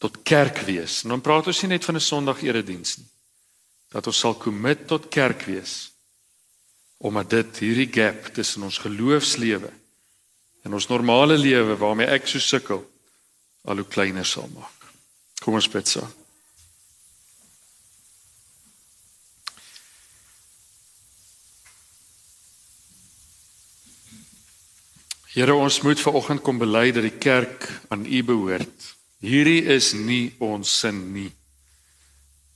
tot 0.00 0.22
kerk 0.22 0.62
wees. 0.64 1.02
Nou 1.04 1.20
praat 1.20 1.50
ons 1.50 1.62
nie 1.62 1.74
net 1.74 1.84
van 1.84 1.96
'n 1.96 2.00
Sondag 2.00 2.42
erediens 2.42 2.96
nie. 2.96 3.10
Dat 3.88 4.06
ons 4.06 4.18
sal 4.18 4.36
commit 4.36 4.86
tot 4.86 5.08
kerk 5.08 5.42
wees 5.42 5.92
omdat 7.00 7.30
dit 7.30 7.58
hierdie 7.58 7.92
gap 7.92 8.26
tussen 8.34 8.62
ons 8.62 8.78
geloofslewe 8.78 9.72
en 10.62 10.72
ons 10.72 10.88
normale 10.88 11.38
lewe 11.38 11.76
waarmee 11.76 12.06
ek 12.06 12.26
so 12.28 12.38
sukkel 12.38 12.84
al 13.64 13.76
hoe 13.76 13.88
kleiner 13.88 14.26
sal 14.26 14.48
maak. 14.52 14.92
Kom 15.40 15.54
ons 15.54 15.68
bid 15.68 15.88
saam. 15.88 16.19
Here 25.30 25.54
ons 25.54 25.80
moet 25.86 26.00
ver 26.00 26.16
oggend 26.18 26.42
kom 26.42 26.58
bely 26.58 26.90
dat 26.90 27.06
die 27.06 27.18
kerk 27.22 27.68
aan 27.88 28.02
U 28.02 28.22
behoort. 28.26 28.86
Hierdie 29.22 29.62
is 29.70 29.92
nie 29.94 30.32
ons 30.42 30.72
sin 30.80 31.12
nie. 31.14 31.30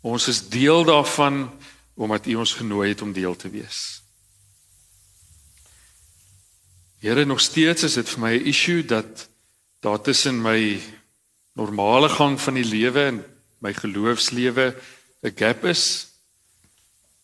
Ons 0.02 0.26
is 0.32 0.40
deel 0.50 0.82
daarvan 0.84 1.46
omdat 1.94 2.26
U 2.26 2.40
ons 2.42 2.56
genooi 2.58 2.88
het 2.90 3.02
om 3.02 3.12
deel 3.14 3.36
te 3.38 3.50
wees. 3.52 4.02
Here 6.98 7.24
nog 7.24 7.40
steeds 7.40 7.84
is 7.86 7.94
dit 7.94 8.08
vir 8.08 8.20
my 8.20 8.34
'n 8.38 8.46
issue 8.48 8.82
dat 8.82 9.28
daar 9.80 10.00
tussen 10.00 10.42
my 10.42 10.80
normale 11.52 12.08
gang 12.08 12.40
van 12.40 12.54
die 12.54 12.64
lewe 12.64 13.00
en 13.00 13.24
my 13.60 13.72
geloofslewe 13.72 14.74
'n 15.22 15.36
gap 15.36 15.64
is 15.64 16.08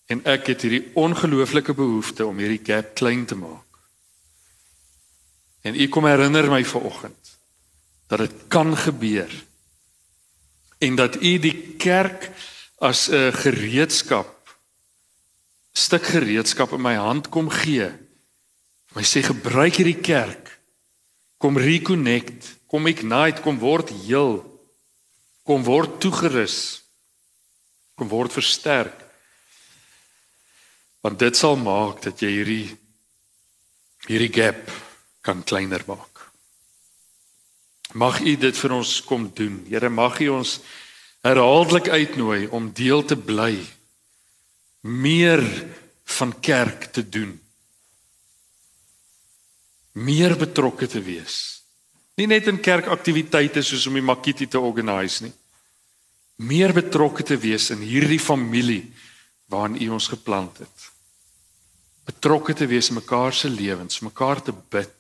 en 0.07 0.25
ek 0.25 0.47
het 0.47 0.63
hierdie 0.63 0.91
ongelooflike 0.95 1.75
behoefte 1.75 2.27
om 2.27 2.39
hierdie 2.39 2.65
gap 2.65 2.95
klein 2.95 3.27
te 3.27 3.35
maak. 3.35 3.70
En 5.63 5.75
u 5.75 5.89
kom 5.89 6.05
herinner 6.05 6.51
my 6.51 6.65
vanoggend 6.65 7.39
dat 8.07 8.19
dit 8.19 8.33
kan 8.49 8.77
gebeur 8.77 9.31
en 10.79 10.95
dat 10.97 11.23
u 11.23 11.39
die 11.39 11.77
kerk 11.79 12.31
as 12.79 13.09
'n 13.09 13.33
gereedskap 13.33 14.41
stuk 15.73 16.05
gereedskap 16.13 16.73
in 16.73 16.83
my 16.83 16.95
hand 16.99 17.29
kom 17.31 17.51
gee. 17.51 17.89
My 18.95 19.05
sê 19.07 19.23
gebruik 19.23 19.79
hierdie 19.79 20.01
kerk. 20.03 20.51
Kom 21.41 21.57
reconnect, 21.59 22.57
kom 22.69 22.89
ignite, 22.91 23.41
kom 23.43 23.59
word 23.63 23.93
heel, 24.05 24.43
kom 25.47 25.65
word 25.65 26.01
toegerus, 26.03 26.83
kom 27.97 28.11
word 28.11 28.35
versterk. 28.35 29.07
Want 31.01 31.19
dit 31.23 31.37
sal 31.37 31.57
maak 31.57 32.03
dat 32.05 32.21
jy 32.21 32.35
hierdie 32.35 32.67
hierdie 34.09 34.33
gap 34.33 34.61
kan 35.21 35.45
kleiner 35.45 35.83
maak. 35.87 36.31
Mag 37.93 38.21
U 38.23 38.37
dit 38.37 38.57
vir 38.57 38.73
ons 38.73 38.91
kom 39.05 39.27
doen. 39.35 39.61
Here, 39.69 39.91
mag 39.91 40.21
U 40.21 40.29
ons 40.41 40.61
herhaaldelik 41.27 41.91
uitnooi 41.91 42.47
om 42.55 42.71
deel 42.73 43.05
te 43.05 43.17
bly 43.17 43.55
meer 44.81 45.43
van 46.17 46.33
kerk 46.41 46.89
te 46.95 47.05
doen. 47.09 47.35
Meer 49.93 50.37
betrokke 50.39 50.87
te 50.87 51.03
wees. 51.03 51.61
Nie 52.17 52.29
net 52.31 52.49
in 52.49 52.61
kerkaktiwiteite 52.61 53.63
soos 53.65 53.87
om 53.89 53.99
die 53.99 54.05
makiti 54.05 54.49
te 54.49 54.61
organiseer 54.61 55.29
nie. 55.29 55.37
Meer 56.41 56.73
betrokke 56.73 57.25
te 57.27 57.37
wees 57.37 57.69
in 57.75 57.83
hierdie 57.85 58.21
familie 58.21 58.87
waarin 59.53 59.77
U 59.83 59.91
ons 59.99 60.09
geplant 60.09 60.63
het. 60.63 60.87
Betrokke 62.09 62.55
te 62.57 62.65
wees 62.71 62.89
in 62.89 62.97
mekaar 62.97 63.35
se 63.37 63.51
lewens, 63.53 64.01
mekaar 64.01 64.41
te 64.43 64.55
bid 64.73 65.00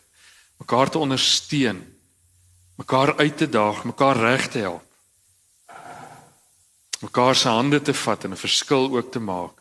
mekaar 0.60 0.90
te 0.90 0.98
ondersteun, 0.98 1.80
mekaar 2.76 3.16
uit 3.16 3.36
te 3.36 3.48
daag, 3.48 3.84
mekaar 3.84 4.16
reg 4.16 4.48
te 4.48 4.58
help. 4.58 4.88
mekaar 7.00 7.36
se 7.36 7.48
hande 7.48 7.82
te 7.82 7.94
vat 7.94 8.24
en 8.24 8.30
'n 8.30 8.36
verskil 8.36 8.96
ook 8.96 9.12
te 9.12 9.18
maak. 9.18 9.60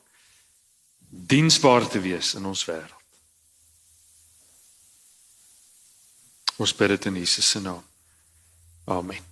Diensbaar 1.09 1.87
te 1.87 1.99
wees 1.99 2.33
in 2.33 2.45
ons 2.45 2.65
wêreld. 2.65 3.03
Ons 6.57 6.75
bid 6.75 6.87
dit 6.87 7.05
in 7.05 7.15
Jesus 7.15 7.49
se 7.49 7.59
naam. 7.59 7.83
Amen. 8.85 9.28